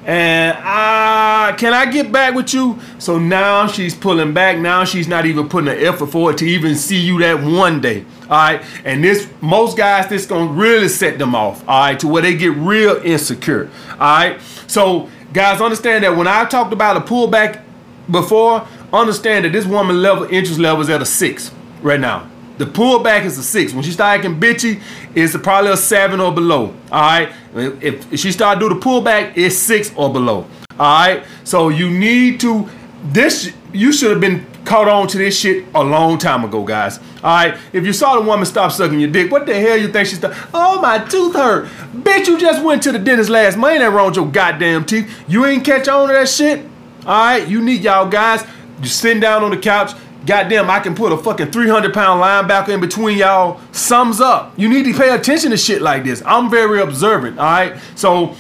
and 0.06 0.56
uh, 0.58 1.56
can 1.56 1.72
I 1.72 1.90
get 1.90 2.12
back 2.12 2.34
with 2.34 2.52
you? 2.52 2.78
So 2.98 3.18
now 3.18 3.66
she's 3.66 3.94
pulling 3.94 4.34
back. 4.34 4.58
Now 4.58 4.84
she's 4.84 5.08
not 5.08 5.24
even 5.24 5.48
putting 5.48 5.68
an 5.68 5.78
effort 5.78 6.08
forward 6.08 6.38
to 6.38 6.44
even 6.44 6.74
see 6.76 6.98
you 6.98 7.18
that 7.20 7.42
one 7.42 7.80
day. 7.80 8.04
All 8.24 8.30
right. 8.30 8.62
And 8.84 9.02
this, 9.02 9.28
most 9.40 9.76
guys, 9.76 10.08
this 10.08 10.26
gonna 10.26 10.52
really 10.52 10.88
set 10.88 11.18
them 11.18 11.34
off. 11.34 11.66
All 11.66 11.80
right. 11.80 11.98
To 12.00 12.08
where 12.08 12.22
they 12.22 12.36
get 12.36 12.52
real 12.52 12.96
insecure. 13.02 13.70
All 13.92 13.98
right. 13.98 14.40
So 14.66 15.08
guys, 15.32 15.60
understand 15.60 16.04
that 16.04 16.16
when 16.16 16.28
I 16.28 16.44
talked 16.44 16.72
about 16.72 16.96
a 16.96 17.00
pullback 17.00 17.62
before, 18.10 18.66
understand 18.92 19.46
that 19.46 19.52
this 19.52 19.64
woman 19.64 20.02
level 20.02 20.24
interest 20.24 20.58
level 20.58 20.82
is 20.82 20.90
at 20.90 21.00
a 21.00 21.06
six 21.06 21.50
right 21.82 22.00
now. 22.00 22.30
The 22.56 22.66
pullback 22.66 23.24
is 23.24 23.36
a 23.36 23.42
six. 23.42 23.72
When 23.72 23.82
she 23.82 23.90
start 23.90 24.18
acting 24.18 24.38
bitchy, 24.38 24.80
it's 25.14 25.36
probably 25.36 25.72
a 25.72 25.76
seven 25.76 26.20
or 26.20 26.32
below. 26.32 26.74
All 26.92 27.00
right. 27.00 27.32
If, 27.54 28.12
if 28.12 28.20
she 28.20 28.30
start 28.30 28.60
do 28.60 28.68
the 28.68 28.76
pullback, 28.76 29.32
it's 29.36 29.56
six 29.56 29.92
or 29.96 30.12
below. 30.12 30.46
All 30.78 30.78
right. 30.78 31.24
So 31.42 31.68
you 31.68 31.90
need 31.90 32.40
to 32.40 32.68
this. 33.04 33.52
You 33.72 33.92
should 33.92 34.12
have 34.12 34.20
been 34.20 34.46
caught 34.64 34.88
on 34.88 35.08
to 35.08 35.18
this 35.18 35.38
shit 35.38 35.66
a 35.74 35.82
long 35.82 36.16
time 36.16 36.44
ago, 36.44 36.62
guys. 36.64 36.98
All 36.98 37.04
right. 37.24 37.58
If 37.72 37.84
you 37.84 37.92
saw 37.92 38.14
the 38.14 38.24
woman 38.24 38.46
stop 38.46 38.70
sucking 38.70 39.00
your 39.00 39.10
dick, 39.10 39.32
what 39.32 39.46
the 39.46 39.58
hell 39.58 39.76
you 39.76 39.88
think 39.88 40.08
she 40.08 40.14
start? 40.14 40.36
Oh, 40.54 40.80
my 40.80 40.98
tooth 40.98 41.34
hurt. 41.34 41.66
Bitch, 41.92 42.28
you 42.28 42.38
just 42.38 42.62
went 42.64 42.84
to 42.84 42.92
the 42.92 43.00
dentist 43.00 43.30
last 43.30 43.56
month. 43.56 43.72
Ain't 43.72 43.80
that 43.80 43.90
wrong 43.90 44.06
with 44.06 44.16
your 44.16 44.28
goddamn 44.28 44.84
teeth. 44.84 45.12
You 45.28 45.44
ain't 45.44 45.64
catch 45.64 45.88
on 45.88 46.06
to 46.06 46.14
that 46.14 46.28
shit. 46.28 46.64
All 47.04 47.26
right. 47.26 47.48
You 47.48 47.60
need 47.60 47.82
y'all 47.82 48.08
guys. 48.08 48.46
You 48.80 48.86
sitting 48.88 49.20
down 49.20 49.42
on 49.42 49.50
the 49.50 49.56
couch 49.56 49.92
goddamn, 50.26 50.70
I 50.70 50.80
can 50.80 50.94
put 50.94 51.12
a 51.12 51.16
fucking 51.16 51.50
300 51.50 51.92
pound 51.92 52.22
linebacker 52.22 52.70
in 52.70 52.80
between 52.80 53.18
y'all. 53.18 53.60
Sums 53.72 54.20
up. 54.20 54.52
You 54.58 54.68
need 54.68 54.84
to 54.84 54.94
pay 54.94 55.14
attention 55.14 55.50
to 55.50 55.56
shit 55.56 55.82
like 55.82 56.04
this. 56.04 56.22
I'm 56.24 56.50
very 56.50 56.80
observant, 56.80 57.38
all 57.38 57.44
right? 57.44 57.76
So 57.94 58.34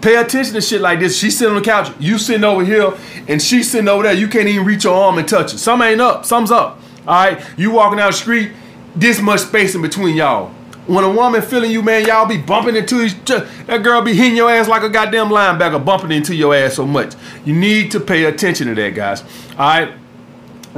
pay 0.00 0.16
attention 0.16 0.54
to 0.54 0.60
shit 0.60 0.80
like 0.80 1.00
this. 1.00 1.18
She's 1.18 1.36
sitting 1.36 1.54
on 1.54 1.60
the 1.60 1.64
couch, 1.64 1.92
you 1.98 2.18
sitting 2.18 2.44
over 2.44 2.64
here, 2.64 2.92
and 3.26 3.40
she's 3.40 3.70
sitting 3.70 3.88
over 3.88 4.04
there. 4.04 4.14
You 4.14 4.28
can't 4.28 4.48
even 4.48 4.64
reach 4.64 4.84
your 4.84 4.94
arm 4.94 5.18
and 5.18 5.28
touch 5.28 5.54
it. 5.54 5.58
Some 5.58 5.82
ain't 5.82 6.00
up, 6.00 6.24
some's 6.24 6.50
up, 6.50 6.80
all 7.06 7.14
right? 7.14 7.44
You 7.56 7.70
walking 7.72 7.98
down 7.98 8.10
the 8.10 8.16
street, 8.16 8.52
this 8.94 9.20
much 9.20 9.40
space 9.40 9.74
in 9.74 9.82
between 9.82 10.16
y'all. 10.16 10.52
When 10.86 11.04
a 11.04 11.10
woman 11.10 11.42
feeling 11.42 11.70
you, 11.70 11.82
man, 11.82 12.06
y'all 12.06 12.26
be 12.26 12.38
bumping 12.38 12.74
into 12.74 13.02
each 13.02 13.30
other. 13.30 13.46
That 13.66 13.82
girl 13.82 14.00
be 14.00 14.14
hitting 14.14 14.36
your 14.36 14.50
ass 14.50 14.68
like 14.68 14.82
a 14.82 14.88
goddamn 14.88 15.28
linebacker, 15.28 15.84
bumping 15.84 16.12
into 16.12 16.34
your 16.34 16.54
ass 16.54 16.74
so 16.74 16.86
much. 16.86 17.14
You 17.44 17.52
need 17.52 17.90
to 17.90 18.00
pay 18.00 18.24
attention 18.24 18.68
to 18.68 18.74
that, 18.74 18.94
guys. 18.94 19.22
All 19.52 19.58
right? 19.58 19.92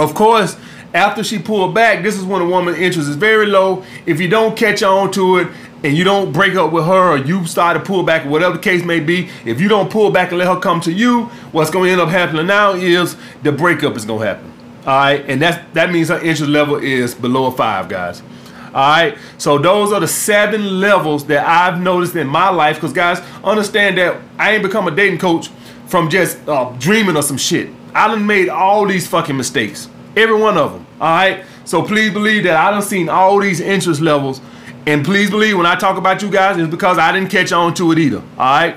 Of 0.00 0.14
course, 0.14 0.57
after 0.95 1.23
she 1.23 1.38
pulled 1.38 1.75
back, 1.75 2.02
this 2.02 2.16
is 2.16 2.25
when 2.25 2.40
a 2.40 2.47
woman's 2.47 2.78
interest 2.78 3.07
is 3.07 3.16
very 3.16 3.45
low. 3.45 3.85
If 4.07 4.19
you 4.19 4.28
don't 4.28 4.57
catch 4.57 4.83
on 4.83 5.12
to 5.12 5.37
it 5.37 5.49
and 5.85 5.95
you 5.95 6.04
don't 6.04 6.33
break 6.33 6.54
up 6.54 6.73
with 6.73 6.87
her 6.87 7.12
or 7.12 7.19
you 7.19 7.45
start 7.45 7.76
to 7.76 7.83
pull 7.83 8.02
back, 8.02 8.25
whatever 8.25 8.54
the 8.57 8.62
case 8.62 8.83
may 8.83 9.00
be, 9.00 9.28
if 9.45 9.61
you 9.61 9.69
don't 9.69 9.90
pull 9.90 10.11
back 10.11 10.30
and 10.30 10.38
let 10.38 10.49
her 10.49 10.59
come 10.59 10.80
to 10.80 10.92
you, 10.92 11.25
what's 11.52 11.71
going 11.71 11.85
to 11.85 11.92
end 11.92 12.00
up 12.00 12.09
happening 12.09 12.47
now 12.47 12.73
is 12.73 13.14
the 13.42 13.52
breakup 13.52 13.95
is 13.95 14.07
going 14.07 14.21
to 14.21 14.26
happen. 14.26 14.52
All 14.87 14.97
right, 14.97 15.23
and 15.28 15.42
that's 15.42 15.62
that 15.75 15.92
means 15.92 16.09
her 16.09 16.19
interest 16.19 16.49
level 16.49 16.76
is 16.76 17.14
below 17.14 17.45
a 17.47 17.52
five, 17.52 17.90
guys. 17.90 18.23
All 18.69 18.73
right, 18.73 19.19
so 19.37 19.59
those 19.59 19.92
are 19.92 20.00
the 20.00 20.09
seven 20.09 20.80
levels 20.80 21.26
that 21.26 21.47
I've 21.47 21.78
noticed 21.78 22.16
in 22.16 22.26
my 22.26 22.49
life. 22.49 22.76
Because 22.76 22.95
guys, 22.95 23.21
understand 23.45 23.99
that 23.99 24.19
I 24.38 24.52
ain't 24.52 24.62
become 24.62 24.88
a 24.88 24.90
dating 24.90 25.19
coach 25.19 25.49
from 25.87 26.09
just 26.09 26.38
uh, 26.49 26.75
dreaming 26.78 27.16
of 27.16 27.25
some 27.25 27.37
shit. 27.37 27.69
I 27.94 28.09
done 28.09 28.26
made 28.26 28.49
all 28.49 28.87
these 28.87 29.06
fucking 29.06 29.37
mistakes. 29.37 29.88
Every 30.16 30.38
one 30.38 30.56
of 30.56 30.73
them. 30.73 30.87
All 31.00 31.09
right. 31.09 31.44
So 31.64 31.82
please 31.82 32.12
believe 32.12 32.44
that 32.44 32.56
I 32.56 32.70
done 32.70 32.82
seen 32.82 33.09
all 33.09 33.38
these 33.38 33.61
interest 33.61 34.00
levels. 34.00 34.40
And 34.87 35.04
please 35.04 35.30
believe 35.30 35.56
when 35.56 35.66
I 35.66 35.76
talk 35.76 35.99
about 35.99 36.23
you 36.23 36.30
guys, 36.30 36.56
it's 36.56 36.70
because 36.70 36.99
I 36.99 37.12
didn't 37.12 37.30
catch 37.30 37.52
on 37.52 37.75
to 37.75 37.92
it 37.92 37.99
either. 37.99 38.18
All 38.18 38.23
right. 38.38 38.76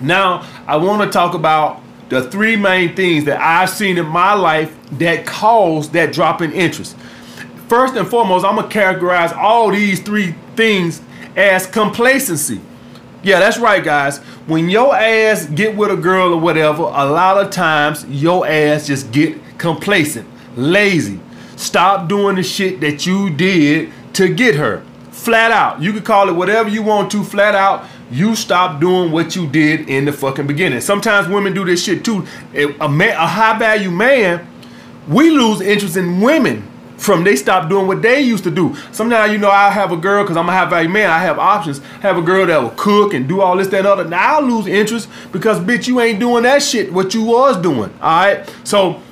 Now, 0.00 0.46
I 0.66 0.76
want 0.76 1.02
to 1.02 1.10
talk 1.10 1.34
about 1.34 1.80
the 2.08 2.30
three 2.30 2.56
main 2.56 2.94
things 2.94 3.24
that 3.24 3.40
I've 3.40 3.70
seen 3.70 3.96
in 3.96 4.06
my 4.06 4.34
life 4.34 4.76
that 4.98 5.24
caused 5.24 5.92
that 5.94 6.12
drop 6.12 6.42
in 6.42 6.52
interest. 6.52 6.96
First 7.68 7.94
and 7.96 8.06
foremost, 8.06 8.44
I'm 8.44 8.56
going 8.56 8.68
to 8.68 8.72
characterize 8.72 9.32
all 9.32 9.70
these 9.70 10.00
three 10.00 10.34
things 10.56 11.00
as 11.36 11.66
complacency. 11.66 12.60
Yeah, 13.22 13.38
that's 13.38 13.58
right, 13.58 13.82
guys. 13.84 14.18
When 14.46 14.68
your 14.68 14.94
ass 14.96 15.46
get 15.46 15.76
with 15.76 15.90
a 15.92 15.96
girl 15.96 16.32
or 16.32 16.40
whatever, 16.40 16.82
a 16.82 17.06
lot 17.06 17.38
of 17.38 17.50
times 17.50 18.04
your 18.06 18.46
ass 18.46 18.88
just 18.88 19.12
get 19.12 19.38
complacent, 19.58 20.28
lazy. 20.56 21.20
Stop 21.56 22.08
doing 22.08 22.36
the 22.36 22.42
shit 22.42 22.80
that 22.80 23.06
you 23.06 23.30
did 23.30 23.92
to 24.14 24.34
get 24.34 24.56
her. 24.56 24.82
Flat 25.12 25.52
out. 25.52 25.80
You 25.80 25.92
can 25.92 26.02
call 26.02 26.28
it 26.28 26.32
whatever 26.32 26.68
you 26.68 26.82
want 26.82 27.12
to, 27.12 27.22
flat 27.22 27.54
out. 27.54 27.86
You 28.10 28.34
stop 28.34 28.80
doing 28.80 29.12
what 29.12 29.36
you 29.36 29.46
did 29.46 29.88
in 29.88 30.04
the 30.04 30.12
fucking 30.12 30.48
beginning. 30.48 30.80
Sometimes 30.80 31.28
women 31.28 31.54
do 31.54 31.64
this 31.64 31.84
shit 31.84 32.04
too. 32.04 32.26
A, 32.54 32.88
man, 32.88 33.16
a 33.16 33.26
high 33.26 33.56
value 33.56 33.90
man, 33.90 34.46
we 35.06 35.30
lose 35.30 35.60
interest 35.60 35.96
in 35.96 36.20
women 36.20 36.68
from 37.02 37.24
they 37.24 37.34
stop 37.34 37.68
doing 37.68 37.88
what 37.88 38.00
they 38.00 38.20
used 38.20 38.44
to 38.44 38.50
do. 38.50 38.76
Sometimes, 38.92 39.32
you 39.32 39.38
know, 39.38 39.50
I 39.50 39.70
have 39.70 39.90
a 39.90 39.96
girl, 39.96 40.22
because 40.22 40.36
I'm 40.36 40.48
a 40.48 40.52
high 40.52 40.66
value 40.66 40.88
man, 40.88 41.10
I 41.10 41.18
have 41.18 41.38
options. 41.38 41.80
Have 42.00 42.16
a 42.16 42.22
girl 42.22 42.46
that 42.46 42.62
will 42.62 42.70
cook 42.70 43.12
and 43.12 43.28
do 43.28 43.40
all 43.40 43.56
this, 43.56 43.66
that, 43.68 43.78
and 43.78 43.86
other. 43.88 44.04
Now 44.04 44.36
I'll 44.36 44.42
lose 44.42 44.68
interest 44.68 45.08
because, 45.32 45.58
bitch, 45.58 45.88
you 45.88 46.00
ain't 46.00 46.20
doing 46.20 46.44
that 46.44 46.62
shit 46.62 46.92
what 46.92 47.12
you 47.12 47.24
was 47.24 47.60
doing. 47.60 47.92
All 48.00 48.24
right? 48.24 48.54
So, 48.62 49.02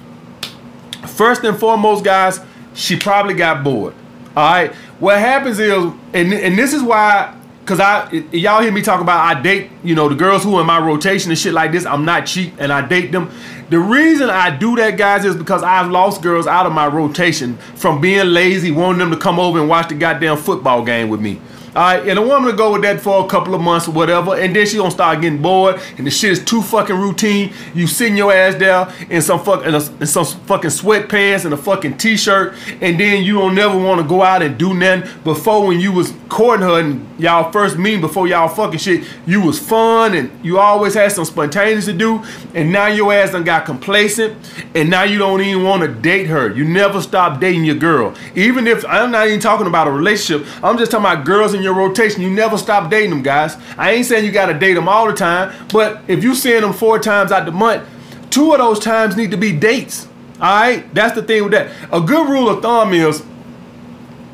first 1.07 1.43
and 1.43 1.59
foremost, 1.59 2.05
guys, 2.05 2.41
she 2.75 2.97
probably 2.97 3.35
got 3.35 3.65
bored. 3.65 3.95
All 4.37 4.51
right? 4.51 4.73
What 5.01 5.19
happens 5.19 5.59
is, 5.59 5.73
and, 6.13 6.33
and 6.33 6.57
this 6.57 6.73
is 6.73 6.83
why 6.83 7.37
Cause 7.71 7.79
I 7.79 8.11
y'all 8.33 8.61
hear 8.63 8.73
me 8.73 8.83
talk 8.83 9.01
about 9.01 9.25
I 9.25 9.41
date, 9.41 9.71
you 9.85 9.95
know, 9.95 10.09
the 10.09 10.17
girls 10.17 10.43
who 10.43 10.57
are 10.57 10.63
in 10.63 10.67
my 10.67 10.85
rotation 10.85 11.31
and 11.31 11.39
shit 11.39 11.53
like 11.53 11.71
this. 11.71 11.87
I'm 11.87 12.05
not 12.05 12.27
cheap 12.27 12.55
and 12.59 12.73
I 12.73 12.85
date 12.85 13.13
them. 13.13 13.31
The 13.69 13.79
reason 13.79 14.29
I 14.29 14.51
do 14.51 14.75
that, 14.75 14.99
guys, 14.99 15.25
is 15.25 15.37
because 15.37 15.63
I've 15.63 15.89
lost 15.89 16.21
girls 16.21 16.49
out 16.49 16.67
of 16.67 16.73
my 16.73 16.89
rotation 16.89 17.59
from 17.77 18.01
being 18.01 18.27
lazy, 18.27 18.73
wanting 18.73 18.99
them 18.99 19.13
to 19.13 19.17
come 19.17 19.39
over 19.39 19.61
and 19.61 19.69
watch 19.69 19.89
the 19.89 19.95
goddamn 19.95 20.39
football 20.39 20.85
game 20.85 21.11
with 21.11 21.21
me. 21.21 21.41
All 21.77 21.83
right, 21.83 22.09
and 22.09 22.19
a 22.19 22.23
woman 22.23 22.51
to 22.51 22.57
go 22.57 22.73
with 22.73 22.83
that 22.83 23.01
for 23.01 23.25
a 23.25 23.29
couple 23.29 23.55
of 23.55 23.61
months 23.61 23.87
or 23.87 23.93
whatever, 23.93 24.35
and 24.35 24.57
then 24.57 24.67
she 24.67 24.77
gonna 24.77 24.91
start 24.91 25.21
getting 25.21 25.41
bored, 25.41 25.81
and 25.99 26.07
the 26.07 26.11
shit 26.11 26.33
is 26.33 26.45
too 26.45 26.63
fucking 26.63 26.97
routine. 26.97 27.53
You 27.75 27.87
sitting 27.87 28.17
your 28.17 28.33
ass 28.33 28.57
down 28.57 28.93
in 29.09 29.23
some 29.23 29.39
fucking 29.39 29.73
in, 29.73 30.07
some 30.07 30.25
fucking 30.25 30.71
sweatpants 30.71 31.45
and 31.45 31.55
a 31.55 31.57
fucking 31.57 31.97
t-shirt, 31.97 32.55
and 32.81 32.99
then 32.99 33.23
you 33.23 33.35
don't 33.35 33.55
never 33.55 33.79
want 33.79 34.01
to 34.01 34.07
go 34.07 34.21
out 34.21 34.43
and 34.43 34.59
do 34.59 34.75
nothing. 34.75 35.09
Before 35.23 35.65
when 35.65 35.79
you 35.79 35.93
was 35.93 36.13
courting 36.29 36.67
her 36.67 36.81
and 36.81 37.07
y'all 37.21 37.53
first 37.53 37.79
meeting, 37.79 38.01
before 38.01 38.27
y'all 38.27 38.49
fucking 38.49 38.81
shit, 38.81 39.05
you 39.25 39.41
was 39.41 39.61
fun 39.61 40.15
and 40.15 40.45
you 40.45 40.59
always 40.59 40.95
had 40.95 41.13
some 41.13 41.25
spontaneous 41.25 41.85
to 41.85 41.93
do, 41.93 42.25
and 42.53 42.73
now 42.73 42.89
your 42.89 43.13
ass 43.13 43.31
done 43.31 43.45
got 43.45 43.65
complacent, 43.65 44.37
and 44.75 44.91
now 44.91 45.05
you 45.05 45.19
don't 45.19 45.41
even 45.41 45.63
want 45.63 45.83
to 45.83 45.89
date 45.89 46.27
her. 46.27 46.53
You 46.53 46.65
never 46.65 47.01
stop 47.01 47.41
dating 47.41 47.65
your 47.65 47.77
girl, 47.77 48.13
even 48.35 48.67
if 48.67 48.85
I'm 48.87 49.13
not 49.13 49.29
even 49.29 49.39
talking 49.39 49.69
about 49.69 49.87
a 49.87 49.93
relationship. 49.93 50.45
I'm 50.65 50.77
just 50.77 50.91
talking 50.91 51.07
about 51.07 51.25
girls 51.25 51.55
in 51.55 51.60
your 51.63 51.75
rotation. 51.75 52.23
You 52.23 52.31
never 52.31 52.59
stop 52.59 52.91
dating 52.91 53.11
them, 53.11 53.23
guys. 53.23 53.57
I 53.77 53.93
ain't 53.93 54.07
saying 54.07 54.25
you 54.25 54.33
got 54.33 54.47
to 54.47 54.59
date 54.59 54.75
them 54.75 54.89
all 54.89 55.07
the 55.07 55.15
time, 55.15 55.55
but 55.73 56.03
if 56.09 56.23
you 56.23 56.35
seeing 56.35 56.63
them 56.63 56.73
four 56.73 56.99
times 56.99 57.33
out 57.33 57.45
the 57.45 57.53
month, 57.53 57.89
two 58.31 58.53
of 58.53 58.59
those 58.59 58.79
times 58.79 59.17
need 59.17 59.31
to 59.31 59.37
be 59.37 59.53
dates. 59.53 60.07
All 60.41 60.61
right, 60.61 60.95
that's 60.95 61.15
the 61.15 61.23
thing 61.23 61.43
with 61.43 61.53
that. 61.53 61.71
A 61.93 62.01
good 62.01 62.29
rule 62.29 62.49
of 62.49 62.63
thumb 62.63 62.95
is, 62.95 63.23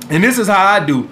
and 0.09 0.23
this 0.23 0.39
is 0.39 0.47
how 0.47 0.65
I 0.65 0.85
do 0.85 1.09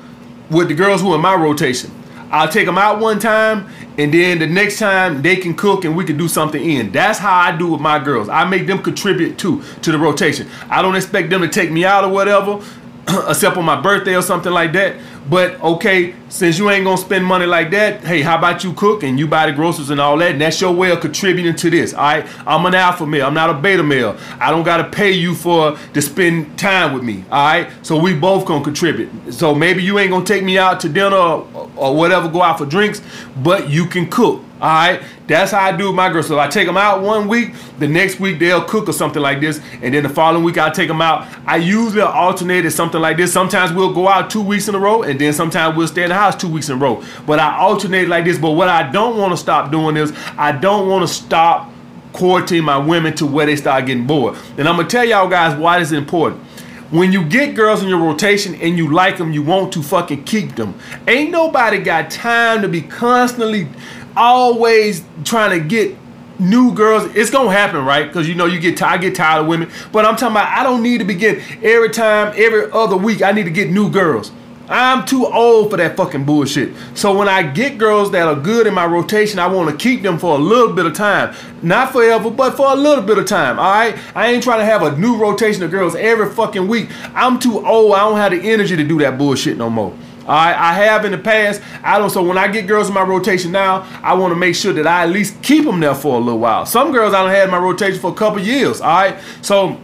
with 0.51 0.69
the 0.69 0.75
girls 0.75 1.01
who 1.01 1.13
are 1.13 1.17
in 1.17 1.21
my 1.21 1.35
rotation. 1.35 1.91
I'll 2.31 2.49
take 2.49 2.67
them 2.67 2.79
out 2.79 3.01
one 3.01 3.19
time, 3.19 3.69
and 3.99 4.13
then 4.13 4.39
the 4.39 4.47
next 4.47 4.79
time 4.79 5.23
they 5.23 5.37
can 5.37 5.55
cook 5.55 5.85
and 5.85 5.97
we 5.97 6.05
can 6.05 6.17
do 6.17 6.29
something 6.29 6.63
in. 6.63 6.93
That's 6.93 7.19
how 7.19 7.35
I 7.35 7.57
do 7.57 7.73
with 7.73 7.81
my 7.81 7.99
girls. 7.99 8.29
I 8.29 8.45
make 8.45 8.67
them 8.67 8.83
contribute 8.83 9.39
too 9.39 9.63
to 9.83 9.93
the 9.93 9.99
rotation. 9.99 10.49
I 10.69 10.83
don't 10.83 10.97
expect 10.97 11.31
them 11.31 11.43
to 11.43 11.49
take 11.49 11.71
me 11.71 11.85
out 11.85 12.05
or 12.05 12.11
whatever. 12.11 12.61
except 13.29 13.57
on 13.57 13.65
my 13.65 13.81
birthday 13.81 14.17
or 14.17 14.23
something 14.23 14.53
like 14.53 14.73
that. 14.73 14.97
But 15.29 15.59
okay, 15.63 16.15
since 16.29 16.59
you 16.59 16.69
ain't 16.69 16.85
gonna 16.85 16.99
spend 16.99 17.25
money 17.25 17.47
like 17.47 17.71
that, 17.71 18.05
hey, 18.05 18.21
how 18.21 18.37
about 18.37 18.63
you 18.63 18.75
cook 18.75 19.03
and 19.03 19.19
you 19.19 19.27
buy 19.27 19.47
the 19.47 19.53
groceries 19.53 19.89
and 19.89 19.99
all 20.01 20.19
that? 20.19 20.33
And 20.33 20.41
that's 20.41 20.61
your 20.61 20.73
way 20.73 20.91
of 20.91 21.01
contributing 21.01 21.57
to 21.57 21.71
this. 21.71 21.95
All 21.95 22.03
right, 22.03 22.27
I'm 22.47 22.67
an 22.67 22.75
alpha 22.75 23.07
male. 23.07 23.27
I'm 23.27 23.33
not 23.33 23.49
a 23.49 23.55
beta 23.55 23.83
male. 23.83 24.19
I 24.39 24.51
don't 24.51 24.65
gotta 24.65 24.85
pay 24.85 25.13
you 25.13 25.35
for 25.35 25.79
to 25.95 26.03
spend 26.03 26.59
time 26.59 26.93
with 26.93 27.03
me. 27.03 27.25
All 27.31 27.47
right, 27.47 27.71
so 27.83 27.99
we 27.99 28.15
both 28.15 28.45
gonna 28.45 28.63
contribute. 28.63 29.33
So 29.33 29.55
maybe 29.55 29.83
you 29.83 29.99
ain't 29.99 30.11
gonna 30.11 30.27
take 30.27 30.45
me 30.45 30.59
out 30.59 30.81
to 30.81 30.91
dinner 30.91 31.17
or, 31.17 31.71
or 31.75 31.97
whatever, 31.97 32.29
go 32.29 32.43
out 32.43 32.59
for 32.59 32.67
drinks, 32.67 33.01
but 33.43 33.71
you 33.71 33.87
can 33.87 34.11
cook. 34.11 34.44
All 34.61 34.69
right, 34.69 35.03
that's 35.27 35.51
how 35.51 35.61
I 35.61 35.77
do 35.77 35.93
my 35.93 36.09
girls. 36.11 36.29
So 36.29 36.39
I 36.39 36.47
take 36.47 36.67
them 36.67 36.77
out 36.77 37.03
one 37.03 37.27
week, 37.27 37.55
the 37.81 37.89
next 37.89 38.21
week 38.21 38.39
they'll 38.39 38.65
cook 38.65 38.89
or 38.89 38.93
something 38.93 39.21
like 39.21 39.41
this, 39.41 39.61
and 39.83 39.93
then 39.93 40.05
the 40.05 40.09
following 40.09 40.45
week 40.45 40.59
I 40.59 40.71
take 40.71 40.87
them 40.87 41.03
out. 41.03 41.27
I 41.45 41.57
usually 41.57 42.03
alternate 42.03 42.65
it 42.65 42.71
something 42.71 43.01
like 43.01 43.17
this. 43.17 43.33
Sometimes 43.33 43.73
we'll 43.73 43.93
go 43.93 44.09
out 44.09 44.31
two 44.31 44.43
weeks 44.43 44.69
in 44.69 44.77
a 44.77 44.79
row, 44.79 45.03
and 45.03 45.21
then 45.21 45.33
sometimes 45.33 45.77
we'll 45.77 45.89
stay 45.89 46.05
in 46.05 46.11
the 46.11 46.15
house 46.15 46.37
two 46.37 46.49
weeks 46.49 46.69
in 46.69 46.77
a 46.77 46.79
row. 46.79 47.03
But 47.27 47.41
I 47.41 47.59
alternate 47.59 48.07
like 48.07 48.25
this. 48.25 48.39
But 48.39 48.53
what 48.53 48.69
I 48.69 48.91
don't 48.91 49.19
want 49.19 49.33
to 49.33 49.37
stop 49.37 49.73
doing 49.73 49.97
is 49.97 50.13
I 50.39 50.53
don't 50.53 50.89
want 50.89 51.07
to 51.07 51.13
stop 51.13 51.71
courting 52.13 52.63
my 52.63 52.79
women 52.79 53.13
to 53.17 53.27
where 53.27 53.47
they 53.47 53.57
start 53.57 53.87
getting 53.87 54.07
bored. 54.07 54.37
And 54.57 54.69
I'm 54.69 54.77
gonna 54.77 54.89
tell 54.89 55.05
y'all 55.05 55.29
guys 55.29 55.59
why 55.59 55.81
this 55.81 55.89
is 55.89 55.99
important 55.99 56.45
when 56.91 57.11
you 57.11 57.25
get 57.25 57.57
girls 57.57 57.83
in 57.83 57.89
your 57.89 57.99
rotation 57.99 58.55
and 58.55 58.79
you 58.79 58.93
like 58.93 59.17
them, 59.19 59.33
you 59.33 59.43
want 59.43 59.73
to 59.73 59.83
fucking 59.83 60.23
keep 60.23 60.55
them. 60.55 60.79
Ain't 61.09 61.33
nobody 61.33 61.79
got 61.79 62.09
time 62.09 62.63
to 62.63 62.69
be 62.69 62.83
constantly 62.83 63.69
always 64.17 65.05
trying 65.25 65.59
to 65.59 65.67
get 65.67 65.97
new 66.39 66.75
girls. 66.75 67.15
It's 67.15 67.31
gonna 67.31 67.53
happen, 67.53 67.85
right? 67.85 68.07
Because 68.07 68.29
you 68.29 68.35
know 68.35 68.47
you 68.47 68.61
get 68.61 68.77
tired, 68.77 69.01
I 69.01 69.03
get 69.03 69.15
tired 69.15 69.43
of 69.43 69.47
women. 69.47 69.71
But 69.93 70.05
I'm 70.05 70.17
talking 70.17 70.37
about 70.37 70.49
I 70.49 70.63
don't 70.63 70.83
need 70.83 70.99
to 70.99 71.05
be 71.05 71.15
getting 71.15 71.43
every 71.65 71.91
time, 71.91 72.33
every 72.37 72.71
other 72.73 72.97
week. 72.97 73.23
I 73.23 73.33
need 73.33 73.45
to 73.45 73.51
get 73.51 73.71
new 73.71 73.91
girls. 73.91 74.33
I'm 74.69 75.05
too 75.05 75.27
old 75.27 75.71
for 75.71 75.77
that 75.77 75.97
fucking 75.97 76.25
bullshit. 76.25 76.73
So 76.95 77.17
when 77.17 77.29
I 77.29 77.43
get 77.43 77.77
girls 77.77 78.11
that 78.13 78.27
are 78.27 78.35
good 78.35 78.67
in 78.67 78.73
my 78.73 78.87
rotation, 78.87 79.39
I 79.39 79.47
want 79.47 79.71
to 79.71 79.77
keep 79.77 80.03
them 80.03 80.19
for 80.19 80.37
a 80.37 80.39
little 80.39 80.73
bit 80.73 80.87
of 80.87 80.95
time. 80.95 81.35
Not 81.63 81.93
forever, 81.93 82.31
but 82.31 82.57
for 82.57 82.73
a 82.73 82.75
little 82.75 83.05
bit 83.05 83.19
of 83.19 83.27
time. 83.27 83.59
All 83.59 83.71
right? 83.71 83.97
I 84.15 84.29
ain't 84.29 84.43
trying 84.43 84.61
to 84.61 84.65
have 84.65 84.83
a 84.83 84.97
new 84.97 85.17
rotation 85.17 85.63
of 85.63 85.71
girls 85.71 85.95
every 85.95 86.31
fucking 86.31 86.67
week. 86.67 86.89
I'm 87.15 87.39
too 87.39 87.65
old. 87.67 87.93
I 87.95 88.09
don't 88.09 88.17
have 88.17 88.33
the 88.33 88.41
energy 88.51 88.75
to 88.77 88.85
do 88.85 88.99
that 89.01 89.19
bullshit 89.19 89.59
no 89.59 89.69
more. 89.69 89.95
I, 90.27 90.71
I 90.71 90.73
have 90.75 91.05
in 91.05 91.13
the 91.13 91.19
past. 91.19 91.61
I 91.83 91.99
don't. 91.99 92.11
So 92.11 92.23
when 92.23 92.39
I 92.39 92.49
get 92.49 92.67
girls 92.67 92.89
in 92.89 92.95
my 92.95 93.03
rotation 93.03 93.53
now, 93.53 93.87
I 94.03 94.15
want 94.15 94.33
to 94.33 94.37
make 94.37 94.55
sure 94.55 94.73
that 94.73 94.87
I 94.87 95.05
at 95.05 95.11
least 95.11 95.43
keep 95.43 95.65
them 95.65 95.81
there 95.81 95.95
for 95.95 96.17
a 96.17 96.19
little 96.19 96.39
while. 96.41 96.67
Some 96.67 96.93
girls 96.93 97.15
I 97.15 97.23
don't 97.23 97.31
have 97.31 97.45
in 97.45 97.51
my 97.51 97.59
rotation 97.59 98.01
for 98.01 98.11
a 98.11 98.15
couple 98.15 98.41
years. 98.41 98.81
All 98.81 98.89
right. 98.89 99.17
So 99.43 99.79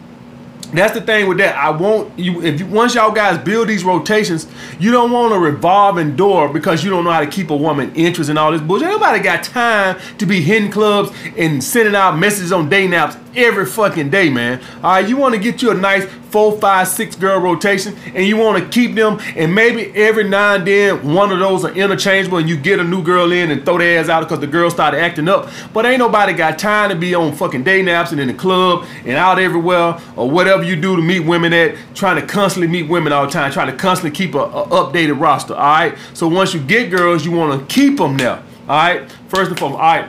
that's 0.73 0.95
the 0.95 1.01
thing 1.01 1.27
with 1.27 1.39
that. 1.39 1.57
I 1.57 1.71
want 1.71 2.17
you 2.19 2.43
if 2.43 2.61
you 2.61 2.67
once 2.67 2.95
y'all 2.95 3.11
guys 3.11 3.39
build 3.39 3.69
these 3.69 3.85
rotations, 3.85 4.47
you 4.79 4.93
don't 4.93 5.11
want 5.11 5.35
a 5.35 5.39
revolving 5.39 6.17
door 6.17 6.49
because 6.49 6.85
you 6.85 6.91
don't 6.91 7.05
know 7.05 7.11
how 7.11 7.21
to 7.21 7.27
keep 7.27 7.51
a 7.51 7.57
woman 7.57 7.93
interested 7.95 8.33
in 8.33 8.39
all 8.39 8.53
this 8.53 8.61
bullshit. 8.61 8.89
Nobody 8.89 9.21
got 9.21 9.43
time 9.43 10.01
to 10.19 10.27
be 10.27 10.41
hitting 10.41 10.71
clubs 10.71 11.11
and 11.37 11.63
sending 11.63 11.95
out 11.95 12.19
messages 12.19 12.53
on 12.53 12.69
day 12.69 12.87
naps 12.87 13.17
every 13.35 13.67
fucking 13.67 14.11
day, 14.11 14.31
man. 14.31 14.61
All 14.77 14.93
right, 14.93 15.09
you 15.09 15.17
want 15.17 15.35
to 15.35 15.41
get 15.41 15.63
you 15.63 15.71
a 15.71 15.75
nice 15.75 16.05
four, 16.31 16.59
five, 16.59 16.87
six 16.89 17.17
girl 17.17 17.41
rotation, 17.41 17.97
and 18.15 18.25
you 18.25 18.37
want 18.37 18.63
to 18.63 18.69
keep 18.71 18.95
them, 18.95 19.19
and 19.37 19.55
maybe 19.55 19.93
every 19.97 20.25
now 20.25 20.55
and 20.55 20.67
then 20.67 21.13
one 21.13 21.33
of 21.33 21.39
those 21.39 21.65
are 21.65 21.73
interchangeable, 21.73 22.39
and 22.39 22.49
you 22.49 22.57
get 22.57 22.79
a 22.79 22.85
new 22.85 23.03
girl 23.03 23.33
in 23.33 23.51
and 23.51 23.65
throw 23.65 23.79
their 23.79 24.01
ass 24.01 24.09
out 24.09 24.21
because 24.21 24.41
the 24.41 24.47
girl 24.47 24.71
started 24.71 24.99
acting 24.99 25.29
up. 25.29 25.51
But 25.73 25.87
ain't 25.87 25.99
nobody 25.99 26.33
got 26.33 26.59
time 26.59 26.91
to 26.91 26.97
be 26.97 27.15
on 27.15 27.35
fucking 27.35 27.65
day 27.65 27.83
naps 27.83 28.13
and 28.13 28.21
in 28.21 28.29
the 28.29 28.35
club 28.35 28.87
and 29.05 29.17
out 29.17 29.39
everywhere 29.39 29.99
or 30.17 30.31
whatever 30.31 30.63
you 30.63 30.77
do 30.77 30.97
to 30.97 31.03
meet 31.03 31.21
women 31.21 31.53
at, 31.53 31.77
trying 31.95 32.21
to 32.21 32.27
constantly 32.27 32.69
meet 32.69 32.89
women 32.89 33.13
all 33.13 33.27
the 33.27 33.33
time, 33.33 33.51
trying 33.51 33.71
to 33.71 33.77
constantly 33.77 34.17
keep 34.17 34.35
a, 34.35 34.39
a 34.39 34.67
updated 34.69 35.21
roster. 35.21 35.55
All 35.55 35.61
right. 35.61 35.99
So 36.15 36.29
once 36.29 36.55
you 36.55 36.61
get 36.61 36.91
girls, 36.91 37.25
you 37.25 37.33
want 37.33 37.69
to 37.69 37.75
keep 37.75 37.99
them 37.99 38.17
there. 38.17 38.43
All 38.69 38.77
right. 38.77 39.11
First 39.29 39.51
and 39.51 39.59
foremost. 39.59 39.81
All 39.81 39.87
right. 39.87 40.09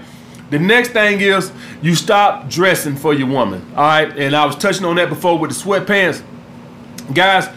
The 0.51 0.59
next 0.59 0.89
thing 0.89 1.19
is 1.21 1.51
you 1.81 1.95
stop 1.95 2.49
dressing 2.49 2.95
for 2.95 3.13
your 3.13 3.27
woman. 3.27 3.65
All 3.75 3.83
right. 3.83 4.15
And 4.17 4.35
I 4.35 4.45
was 4.45 4.55
touching 4.55 4.85
on 4.85 4.97
that 4.97 5.09
before 5.09 5.39
with 5.39 5.51
the 5.51 5.57
sweatpants. 5.57 6.23
Guys, 7.13 7.49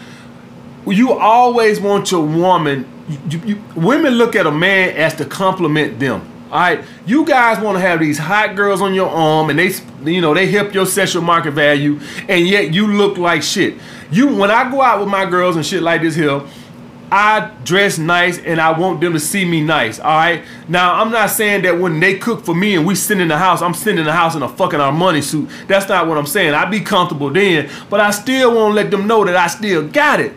you 0.87 1.13
always 1.13 1.79
want 1.79 2.11
your 2.11 2.25
woman, 2.25 2.87
you, 3.29 3.39
you, 3.39 3.63
women 3.75 4.13
look 4.13 4.35
at 4.35 4.45
a 4.45 4.51
man 4.51 4.89
as 4.95 5.15
to 5.15 5.25
compliment 5.25 5.99
them. 5.99 6.31
All 6.51 6.59
right, 6.59 6.85
you 7.05 7.25
guys 7.25 7.61
want 7.61 7.75
to 7.75 7.81
have 7.81 7.99
these 7.99 8.17
hot 8.17 8.55
girls 8.55 8.79
on 8.79 8.93
your 8.93 9.09
arm, 9.09 9.49
and 9.49 9.57
they, 9.57 9.71
you 10.09 10.21
know, 10.21 10.33
they 10.33 10.47
help 10.47 10.73
your 10.73 10.85
sexual 10.85 11.23
market 11.23 11.51
value, 11.51 11.99
and 12.29 12.47
yet 12.47 12.73
you 12.73 12.87
look 12.87 13.17
like 13.17 13.41
shit. 13.41 13.75
You, 14.11 14.33
when 14.35 14.51
I 14.51 14.69
go 14.69 14.81
out 14.81 14.99
with 14.99 15.09
my 15.09 15.25
girls 15.25 15.55
and 15.55 15.65
shit 15.65 15.81
like 15.81 16.01
this 16.01 16.15
here, 16.15 16.41
I 17.11 17.51
dress 17.63 17.97
nice 17.97 18.39
and 18.39 18.59
I 18.59 18.77
want 18.77 19.01
them 19.01 19.13
to 19.13 19.19
see 19.19 19.45
me 19.45 19.61
nice. 19.61 19.99
All 19.99 20.17
right. 20.17 20.43
Now 20.67 20.95
I'm 20.95 21.11
not 21.11 21.29
saying 21.29 21.63
that 21.63 21.79
when 21.79 21.99
they 21.99 22.17
cook 22.17 22.43
for 22.43 22.55
me 22.55 22.75
and 22.75 22.85
we 22.85 22.95
sit 22.95 23.19
in 23.19 23.27
the 23.27 23.37
house, 23.37 23.61
I'm 23.61 23.73
sitting 23.73 23.99
in 23.99 24.05
the 24.05 24.13
house 24.13 24.35
in 24.35 24.43
a 24.43 24.49
fucking 24.49 24.79
Armani 24.79 25.23
suit. 25.23 25.49
That's 25.67 25.87
not 25.87 26.07
what 26.07 26.17
I'm 26.17 26.25
saying. 26.25 26.53
I'd 26.53 26.71
be 26.71 26.81
comfortable 26.81 27.29
then, 27.29 27.69
but 27.89 27.99
I 27.99 28.11
still 28.11 28.55
want 28.55 28.71
to 28.71 28.75
let 28.75 28.91
them 28.91 29.07
know 29.07 29.23
that 29.25 29.35
I 29.35 29.47
still 29.47 29.87
got 29.87 30.19
it. 30.19 30.33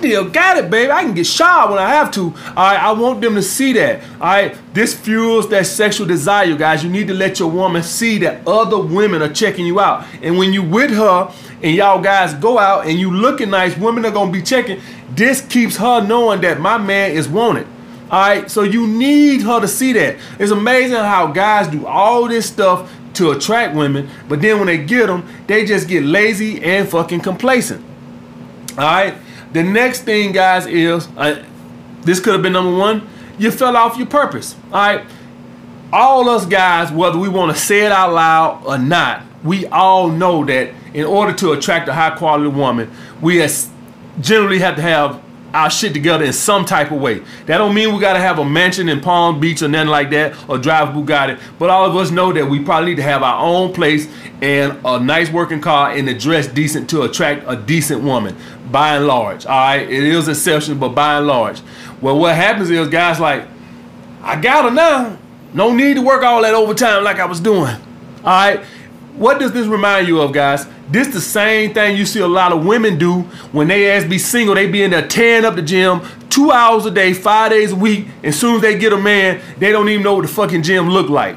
Still 0.00 0.30
got 0.30 0.56
it, 0.56 0.70
baby. 0.70 0.90
I 0.90 1.02
can 1.02 1.12
get 1.12 1.26
shot 1.26 1.68
when 1.68 1.78
I 1.78 1.90
have 1.90 2.10
to. 2.12 2.22
All 2.22 2.32
right, 2.56 2.82
I 2.82 2.90
want 2.92 3.20
them 3.20 3.34
to 3.34 3.42
see 3.42 3.74
that. 3.74 4.02
All 4.14 4.28
right, 4.28 4.56
this 4.72 4.94
fuels 4.94 5.50
that 5.50 5.66
sexual 5.66 6.06
desire, 6.06 6.56
guys. 6.56 6.82
You 6.82 6.88
need 6.88 7.06
to 7.08 7.12
let 7.12 7.38
your 7.38 7.50
woman 7.50 7.82
see 7.82 8.16
that 8.20 8.48
other 8.48 8.80
women 8.80 9.20
are 9.20 9.30
checking 9.30 9.66
you 9.66 9.78
out. 9.78 10.06
And 10.22 10.38
when 10.38 10.54
you 10.54 10.62
with 10.62 10.90
her 10.92 11.30
and 11.62 11.76
y'all 11.76 12.00
guys 12.00 12.32
go 12.32 12.58
out 12.58 12.86
and 12.86 12.98
you 12.98 13.10
looking 13.10 13.50
nice, 13.50 13.76
women 13.76 14.06
are 14.06 14.10
gonna 14.10 14.32
be 14.32 14.40
checking. 14.40 14.80
This 15.14 15.42
keeps 15.42 15.76
her 15.76 16.02
knowing 16.02 16.40
that 16.40 16.60
my 16.60 16.78
man 16.78 17.10
is 17.10 17.28
wanted. 17.28 17.66
All 18.10 18.20
right, 18.20 18.50
so 18.50 18.62
you 18.62 18.86
need 18.86 19.42
her 19.42 19.60
to 19.60 19.68
see 19.68 19.92
that. 19.92 20.16
It's 20.38 20.50
amazing 20.50 20.96
how 20.96 21.26
guys 21.26 21.68
do 21.68 21.84
all 21.86 22.26
this 22.26 22.46
stuff 22.46 22.90
to 23.14 23.32
attract 23.32 23.76
women, 23.76 24.08
but 24.30 24.40
then 24.40 24.56
when 24.56 24.66
they 24.68 24.78
get 24.78 25.08
them, 25.08 25.28
they 25.46 25.66
just 25.66 25.88
get 25.88 26.04
lazy 26.04 26.64
and 26.64 26.88
fucking 26.88 27.20
complacent. 27.20 27.84
All 28.78 28.84
right. 28.84 29.14
The 29.52 29.62
next 29.62 30.02
thing, 30.02 30.32
guys, 30.32 30.66
is 30.66 31.08
uh, 31.16 31.44
this 32.02 32.20
could 32.20 32.32
have 32.34 32.42
been 32.42 32.52
number 32.52 32.76
one. 32.76 33.08
You 33.38 33.50
fell 33.50 33.76
off 33.76 33.96
your 33.96 34.06
purpose. 34.06 34.54
All 34.66 34.70
right. 34.72 35.06
All 35.92 36.28
us 36.28 36.46
guys, 36.46 36.92
whether 36.92 37.18
we 37.18 37.28
want 37.28 37.54
to 37.54 37.60
say 37.60 37.84
it 37.84 37.90
out 37.90 38.12
loud 38.12 38.64
or 38.64 38.78
not, 38.78 39.24
we 39.42 39.66
all 39.66 40.08
know 40.08 40.44
that 40.44 40.72
in 40.94 41.04
order 41.04 41.32
to 41.32 41.52
attract 41.52 41.88
a 41.88 41.92
high 41.92 42.16
quality 42.16 42.48
woman, 42.48 42.90
we 43.20 43.44
generally 44.20 44.60
have 44.60 44.76
to 44.76 44.82
have 44.82 45.20
our 45.52 45.70
shit 45.70 45.92
together 45.92 46.24
in 46.24 46.32
some 46.32 46.64
type 46.64 46.90
of 46.90 47.00
way. 47.00 47.20
That 47.46 47.58
don't 47.58 47.74
mean 47.74 47.94
we 47.94 48.00
gotta 48.00 48.20
have 48.20 48.38
a 48.38 48.44
mansion 48.44 48.88
in 48.88 49.00
Palm 49.00 49.40
Beach 49.40 49.62
or 49.62 49.68
nothing 49.68 49.88
like 49.88 50.10
that 50.10 50.36
or 50.48 50.58
drive 50.58 50.88
Bugatti. 50.94 51.40
But 51.58 51.70
all 51.70 51.86
of 51.86 51.96
us 51.96 52.10
know 52.10 52.32
that 52.32 52.48
we 52.48 52.60
probably 52.60 52.90
need 52.90 52.96
to 52.96 53.02
have 53.02 53.22
our 53.22 53.44
own 53.44 53.72
place 53.72 54.08
and 54.40 54.78
a 54.84 55.00
nice 55.00 55.30
working 55.30 55.60
car 55.60 55.90
and 55.90 56.08
a 56.08 56.14
dress 56.14 56.46
decent 56.46 56.88
to 56.90 57.02
attract 57.02 57.44
a 57.46 57.56
decent 57.56 58.02
woman 58.02 58.36
by 58.70 58.96
and 58.96 59.06
large. 59.06 59.46
All 59.46 59.58
right, 59.58 59.82
it 59.82 60.02
is 60.02 60.28
exception, 60.28 60.78
but 60.78 60.90
by 60.90 61.18
and 61.18 61.26
large. 61.26 61.62
Well, 62.00 62.18
what 62.18 62.34
happens 62.34 62.70
is 62.70 62.88
guys 62.88 63.20
like, 63.20 63.46
I 64.22 64.40
got 64.40 64.64
her 64.64 64.70
now. 64.70 65.18
No 65.52 65.74
need 65.74 65.94
to 65.94 66.02
work 66.02 66.22
all 66.22 66.42
that 66.42 66.54
overtime 66.54 67.02
like 67.02 67.18
I 67.18 67.24
was 67.24 67.40
doing. 67.40 67.74
All 68.22 68.24
right. 68.24 68.60
What 69.16 69.38
does 69.38 69.52
this 69.52 69.66
remind 69.66 70.08
you 70.08 70.20
of, 70.20 70.32
guys? 70.32 70.66
This 70.88 71.08
the 71.08 71.20
same 71.20 71.74
thing 71.74 71.96
you 71.96 72.06
see 72.06 72.20
a 72.20 72.28
lot 72.28 72.52
of 72.52 72.64
women 72.64 72.98
do 72.98 73.22
when 73.52 73.68
they 73.68 73.90
ask 73.90 74.08
be 74.08 74.18
single. 74.18 74.54
They 74.54 74.66
be 74.66 74.82
in 74.82 74.92
there 74.92 75.06
tearing 75.06 75.44
up 75.44 75.56
the 75.56 75.62
gym 75.62 76.00
two 76.30 76.50
hours 76.50 76.86
a 76.86 76.90
day, 76.90 77.12
five 77.12 77.50
days 77.50 77.72
a 77.72 77.76
week. 77.76 78.06
And 78.18 78.26
as 78.26 78.40
soon 78.40 78.56
as 78.56 78.62
they 78.62 78.78
get 78.78 78.92
a 78.92 78.96
man, 78.96 79.40
they 79.58 79.72
don't 79.72 79.88
even 79.88 80.02
know 80.02 80.14
what 80.14 80.22
the 80.22 80.28
fucking 80.28 80.62
gym 80.62 80.88
look 80.88 81.08
like. 81.10 81.36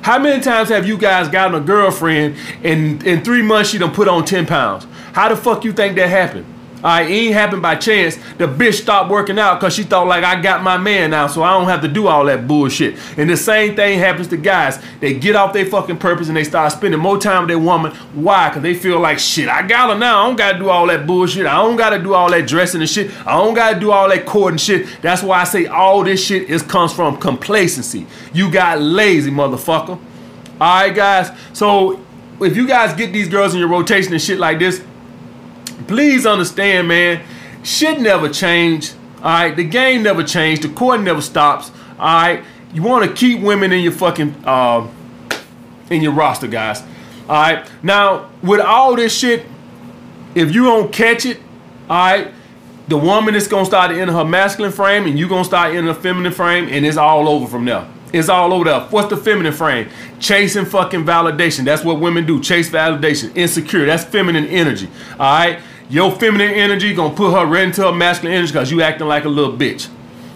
How 0.00 0.18
many 0.18 0.40
times 0.40 0.68
have 0.70 0.86
you 0.86 0.96
guys 0.96 1.28
gotten 1.28 1.54
a 1.54 1.64
girlfriend 1.64 2.36
and 2.62 3.04
in 3.06 3.22
three 3.22 3.42
months 3.42 3.70
she 3.70 3.78
done 3.78 3.92
put 3.92 4.08
on 4.08 4.24
10 4.24 4.46
pounds? 4.46 4.86
How 5.12 5.28
the 5.28 5.36
fuck 5.36 5.64
you 5.64 5.72
think 5.72 5.96
that 5.96 6.08
happened? 6.08 6.46
All 6.78 6.84
right, 6.84 7.10
it 7.10 7.12
ain't 7.12 7.34
happened 7.34 7.60
by 7.60 7.74
chance. 7.74 8.16
The 8.36 8.46
bitch 8.46 8.74
stopped 8.74 9.10
working 9.10 9.36
out 9.36 9.58
because 9.58 9.74
she 9.74 9.82
thought 9.82 10.06
like 10.06 10.22
I 10.22 10.40
got 10.40 10.62
my 10.62 10.78
man 10.78 11.10
now, 11.10 11.26
so 11.26 11.42
I 11.42 11.58
don't 11.58 11.66
have 11.66 11.80
to 11.82 11.88
do 11.88 12.06
all 12.06 12.24
that 12.26 12.46
bullshit. 12.46 12.96
And 13.18 13.28
the 13.28 13.36
same 13.36 13.74
thing 13.74 13.98
happens 13.98 14.28
to 14.28 14.36
guys. 14.36 14.80
They 15.00 15.14
get 15.14 15.34
off 15.34 15.52
their 15.52 15.66
fucking 15.66 15.98
purpose 15.98 16.28
and 16.28 16.36
they 16.36 16.44
start 16.44 16.70
spending 16.70 17.00
more 17.00 17.18
time 17.18 17.42
with 17.42 17.48
their 17.48 17.58
woman. 17.58 17.90
Why? 18.14 18.48
Because 18.48 18.62
they 18.62 18.74
feel 18.74 19.00
like 19.00 19.18
shit. 19.18 19.48
I 19.48 19.66
got 19.66 19.90
her 19.90 19.98
now. 19.98 20.22
I 20.22 20.26
don't 20.28 20.36
gotta 20.36 20.58
do 20.58 20.70
all 20.70 20.86
that 20.86 21.04
bullshit. 21.04 21.46
I 21.46 21.56
don't 21.56 21.76
gotta 21.76 21.98
do 21.98 22.14
all 22.14 22.30
that 22.30 22.46
dressing 22.46 22.80
and 22.80 22.88
shit. 22.88 23.10
I 23.26 23.32
don't 23.32 23.54
gotta 23.54 23.80
do 23.80 23.90
all 23.90 24.08
that 24.08 24.24
courting 24.24 24.58
shit. 24.58 24.86
That's 25.02 25.24
why 25.24 25.40
I 25.40 25.44
say 25.44 25.66
all 25.66 26.04
this 26.04 26.24
shit 26.24 26.48
is 26.48 26.62
comes 26.62 26.92
from 26.92 27.16
complacency. 27.16 28.06
You 28.32 28.52
got 28.52 28.80
lazy, 28.80 29.32
motherfucker. 29.32 29.98
All 30.60 30.82
right, 30.82 30.94
guys. 30.94 31.36
So 31.52 32.00
if 32.40 32.56
you 32.56 32.68
guys 32.68 32.94
get 32.94 33.12
these 33.12 33.28
girls 33.28 33.52
in 33.52 33.58
your 33.58 33.68
rotation 33.68 34.12
and 34.12 34.22
shit 34.22 34.38
like 34.38 34.60
this, 34.60 34.80
please 35.88 36.26
understand, 36.26 36.86
man, 36.86 37.24
shit 37.64 38.00
never 38.00 38.28
changed. 38.28 38.94
All 39.18 39.24
right, 39.24 39.56
the 39.56 39.64
game 39.64 40.04
never 40.04 40.22
changed. 40.22 40.62
The 40.62 40.68
court 40.68 41.00
never 41.00 41.20
stops. 41.20 41.72
All 41.98 42.06
right, 42.06 42.44
you 42.72 42.82
want 42.82 43.08
to 43.08 43.16
keep 43.16 43.40
women 43.40 43.72
in 43.72 43.82
your 43.82 43.92
fucking 43.92 44.34
uh, 44.44 44.86
in 45.90 46.02
your 46.02 46.12
roster, 46.12 46.46
guys. 46.46 46.82
All 47.28 47.42
right, 47.42 47.68
now 47.82 48.30
with 48.42 48.60
all 48.60 48.94
this 48.94 49.16
shit, 49.16 49.44
if 50.34 50.54
you 50.54 50.64
don't 50.64 50.92
catch 50.92 51.26
it, 51.26 51.40
all 51.90 51.96
right, 51.96 52.32
the 52.86 52.96
woman 52.96 53.34
is 53.34 53.48
gonna 53.48 53.66
start 53.66 53.90
in 53.90 54.08
her 54.08 54.24
masculine 54.24 54.72
frame, 54.72 55.06
and 55.06 55.18
you're 55.18 55.28
gonna 55.28 55.44
start 55.44 55.74
in 55.74 55.86
the 55.86 55.94
feminine 55.94 56.32
frame, 56.32 56.68
and 56.70 56.86
it's 56.86 56.96
all 56.96 57.28
over 57.28 57.46
from 57.46 57.64
there. 57.64 57.88
It's 58.12 58.28
all 58.28 58.52
over 58.54 58.64
there. 58.64 58.80
What's 58.88 59.10
the 59.10 59.16
feminine 59.16 59.52
frame? 59.52 59.88
Chasing 60.18 60.64
fucking 60.64 61.04
validation. 61.04 61.64
That's 61.64 61.84
what 61.84 62.00
women 62.00 62.24
do. 62.24 62.40
Chase 62.40 62.70
validation. 62.70 63.36
Insecure. 63.36 63.84
That's 63.84 64.04
feminine 64.04 64.46
energy. 64.46 64.88
All 65.18 65.38
right. 65.38 65.60
Your 65.88 66.12
feminine 66.12 66.50
energy 66.50 66.94
gonna 66.94 67.14
put 67.14 67.32
her 67.32 67.46
right 67.46 67.64
into 67.64 67.82
her 67.82 67.92
masculine 67.92 68.36
energy 68.36 68.52
because 68.52 68.70
you 68.70 68.82
acting 68.82 69.06
like 69.06 69.24
a 69.24 69.28
little 69.28 69.56
bitch. 69.56 69.88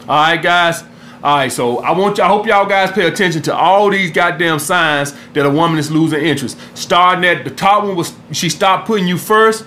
All 0.08 0.16
right, 0.16 0.42
guys. 0.42 0.82
All 1.22 1.36
right, 1.36 1.52
so 1.52 1.78
I 1.78 1.96
want 1.96 2.18
you. 2.18 2.24
I 2.24 2.26
hope 2.26 2.46
y'all 2.46 2.66
guys 2.66 2.90
pay 2.90 3.06
attention 3.06 3.42
to 3.42 3.54
all 3.54 3.90
these 3.90 4.10
goddamn 4.10 4.58
signs 4.58 5.14
that 5.34 5.46
a 5.46 5.50
woman 5.50 5.78
is 5.78 5.88
losing 5.90 6.20
interest. 6.20 6.58
Starting 6.74 7.24
at 7.24 7.44
the 7.44 7.50
top 7.50 7.84
one 7.84 7.94
was 7.94 8.12
she 8.32 8.48
stopped 8.48 8.88
putting 8.88 9.06
you 9.06 9.18
first. 9.18 9.64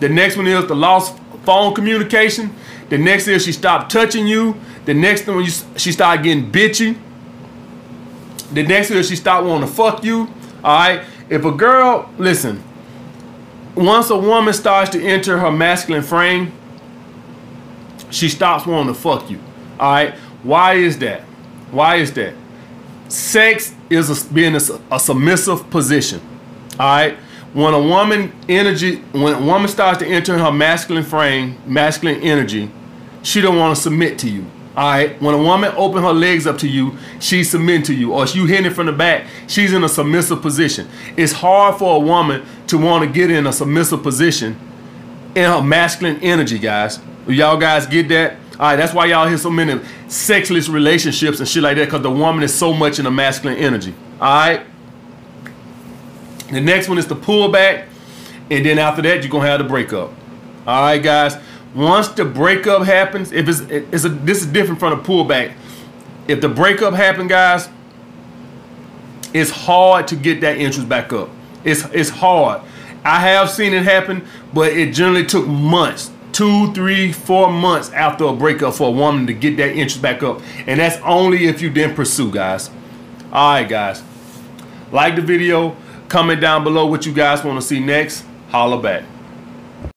The 0.00 0.08
next 0.08 0.36
one 0.36 0.46
is 0.46 0.66
the 0.66 0.76
lost 0.76 1.16
phone 1.44 1.74
communication. 1.74 2.54
The 2.90 2.98
next 2.98 3.26
is 3.26 3.44
she 3.44 3.52
stopped 3.52 3.90
touching 3.90 4.26
you. 4.26 4.54
The 4.84 4.92
next 4.92 5.26
one 5.26 5.44
you, 5.44 5.50
she 5.76 5.92
started 5.92 6.24
getting 6.24 6.52
bitchy. 6.52 6.98
The 8.52 8.62
next 8.64 8.90
is 8.90 9.08
she 9.08 9.16
stopped 9.16 9.46
wanting 9.46 9.66
to 9.68 9.74
fuck 9.74 10.04
you. 10.04 10.28
All 10.62 10.78
right. 10.78 11.02
If 11.30 11.44
a 11.44 11.52
girl, 11.52 12.10
listen, 12.18 12.62
once 13.78 14.10
a 14.10 14.16
woman 14.16 14.54
starts 14.54 14.90
to 14.90 15.02
enter 15.02 15.38
her 15.38 15.50
masculine 15.50 16.02
frame, 16.02 16.52
she 18.10 18.28
stops 18.28 18.66
wanting 18.66 18.94
to 18.94 19.00
fuck 19.00 19.30
you. 19.30 19.40
All 19.78 19.92
right. 19.92 20.14
Why 20.42 20.74
is 20.74 20.98
that? 20.98 21.22
Why 21.70 21.96
is 21.96 22.12
that? 22.14 22.34
Sex 23.08 23.74
is 23.90 24.10
a, 24.10 24.32
being 24.32 24.54
a, 24.54 24.60
a 24.90 25.00
submissive 25.00 25.68
position. 25.70 26.20
All 26.78 26.86
right. 26.86 27.16
When 27.52 27.74
a 27.74 27.80
woman 27.80 28.32
energy, 28.48 28.96
when 29.12 29.34
a 29.34 29.44
woman 29.44 29.68
starts 29.68 29.98
to 30.00 30.06
enter 30.06 30.38
her 30.38 30.52
masculine 30.52 31.04
frame, 31.04 31.58
masculine 31.66 32.20
energy, 32.22 32.70
she 33.22 33.40
don't 33.40 33.56
want 33.56 33.76
to 33.76 33.82
submit 33.82 34.18
to 34.20 34.30
you. 34.30 34.46
All 34.76 34.84
right. 34.90 35.20
When 35.20 35.34
a 35.34 35.38
woman 35.38 35.72
open 35.76 36.02
her 36.02 36.12
legs 36.12 36.46
up 36.46 36.58
to 36.58 36.68
you, 36.68 36.96
she's 37.20 37.50
submitting 37.50 37.82
to 37.84 37.94
you. 37.94 38.12
Or 38.12 38.24
if 38.24 38.36
you 38.36 38.46
hit 38.46 38.64
it 38.64 38.70
from 38.70 38.86
the 38.86 38.92
back, 38.92 39.26
she's 39.46 39.72
in 39.72 39.82
a 39.82 39.88
submissive 39.88 40.40
position. 40.40 40.88
It's 41.16 41.32
hard 41.32 41.78
for 41.78 41.96
a 41.96 41.98
woman 41.98 42.46
to 42.68 42.78
want 42.78 43.04
to 43.04 43.10
get 43.10 43.30
in 43.30 43.46
a 43.46 43.52
submissive 43.52 44.02
position 44.02 44.58
in 45.34 45.44
her 45.44 45.62
masculine 45.62 46.16
energy, 46.22 46.58
guys. 46.58 47.00
Y'all 47.26 47.56
guys 47.56 47.86
get 47.86 48.08
that? 48.08 48.34
All 48.52 48.70
right, 48.70 48.76
that's 48.76 48.92
why 48.92 49.06
y'all 49.06 49.28
hear 49.28 49.38
so 49.38 49.50
many 49.50 49.80
sexless 50.08 50.68
relationships 50.68 51.38
and 51.38 51.48
shit 51.48 51.62
like 51.62 51.76
that 51.76 51.84
because 51.84 52.02
the 52.02 52.10
woman 52.10 52.42
is 52.42 52.52
so 52.52 52.72
much 52.72 52.98
in 52.98 53.06
a 53.06 53.10
masculine 53.10 53.56
energy. 53.58 53.94
All 54.20 54.28
right. 54.28 54.66
The 56.50 56.60
next 56.60 56.88
one 56.88 56.98
is 56.98 57.06
the 57.06 57.14
pullback, 57.14 57.86
and 58.50 58.64
then 58.64 58.78
after 58.78 59.02
that, 59.02 59.22
you're 59.22 59.30
gonna 59.30 59.46
have 59.46 59.58
the 59.58 59.68
breakup. 59.68 60.12
All 60.66 60.82
right, 60.82 61.02
guys. 61.02 61.36
Once 61.74 62.08
the 62.08 62.24
breakup 62.24 62.84
happens, 62.84 63.30
if 63.30 63.46
it's, 63.48 63.60
it's 63.60 64.04
a, 64.04 64.08
this 64.08 64.40
is 64.40 64.46
different 64.46 64.80
from 64.80 64.98
the 64.98 65.04
pullback. 65.04 65.54
If 66.26 66.40
the 66.40 66.48
breakup 66.48 66.94
happened, 66.94 67.28
guys, 67.28 67.68
it's 69.34 69.50
hard 69.50 70.08
to 70.08 70.16
get 70.16 70.40
that 70.40 70.56
interest 70.56 70.88
back 70.88 71.12
up. 71.12 71.28
It's 71.64 71.84
it's 71.92 72.10
hard. 72.10 72.62
I 73.04 73.20
have 73.20 73.50
seen 73.50 73.72
it 73.72 73.84
happen, 73.84 74.26
but 74.52 74.72
it 74.72 74.92
generally 74.92 75.24
took 75.24 75.46
months, 75.46 76.10
two, 76.32 76.72
three, 76.72 77.12
four 77.12 77.50
months 77.50 77.90
after 77.90 78.24
a 78.24 78.32
breakup 78.32 78.74
for 78.74 78.88
a 78.88 78.90
woman 78.90 79.26
to 79.26 79.32
get 79.32 79.56
that 79.56 79.70
interest 79.70 80.02
back 80.02 80.22
up. 80.22 80.40
And 80.66 80.80
that's 80.80 80.96
only 81.04 81.46
if 81.46 81.62
you 81.62 81.70
didn't 81.70 81.94
pursue, 81.94 82.30
guys. 82.30 82.70
All 83.32 83.52
right, 83.52 83.68
guys. 83.68 84.02
Like 84.90 85.16
the 85.16 85.22
video, 85.22 85.76
comment 86.08 86.40
down 86.40 86.64
below 86.64 86.86
what 86.86 87.06
you 87.06 87.12
guys 87.12 87.44
want 87.44 87.60
to 87.60 87.66
see 87.66 87.80
next. 87.80 88.24
Holla 88.50 88.80
back. 88.80 89.04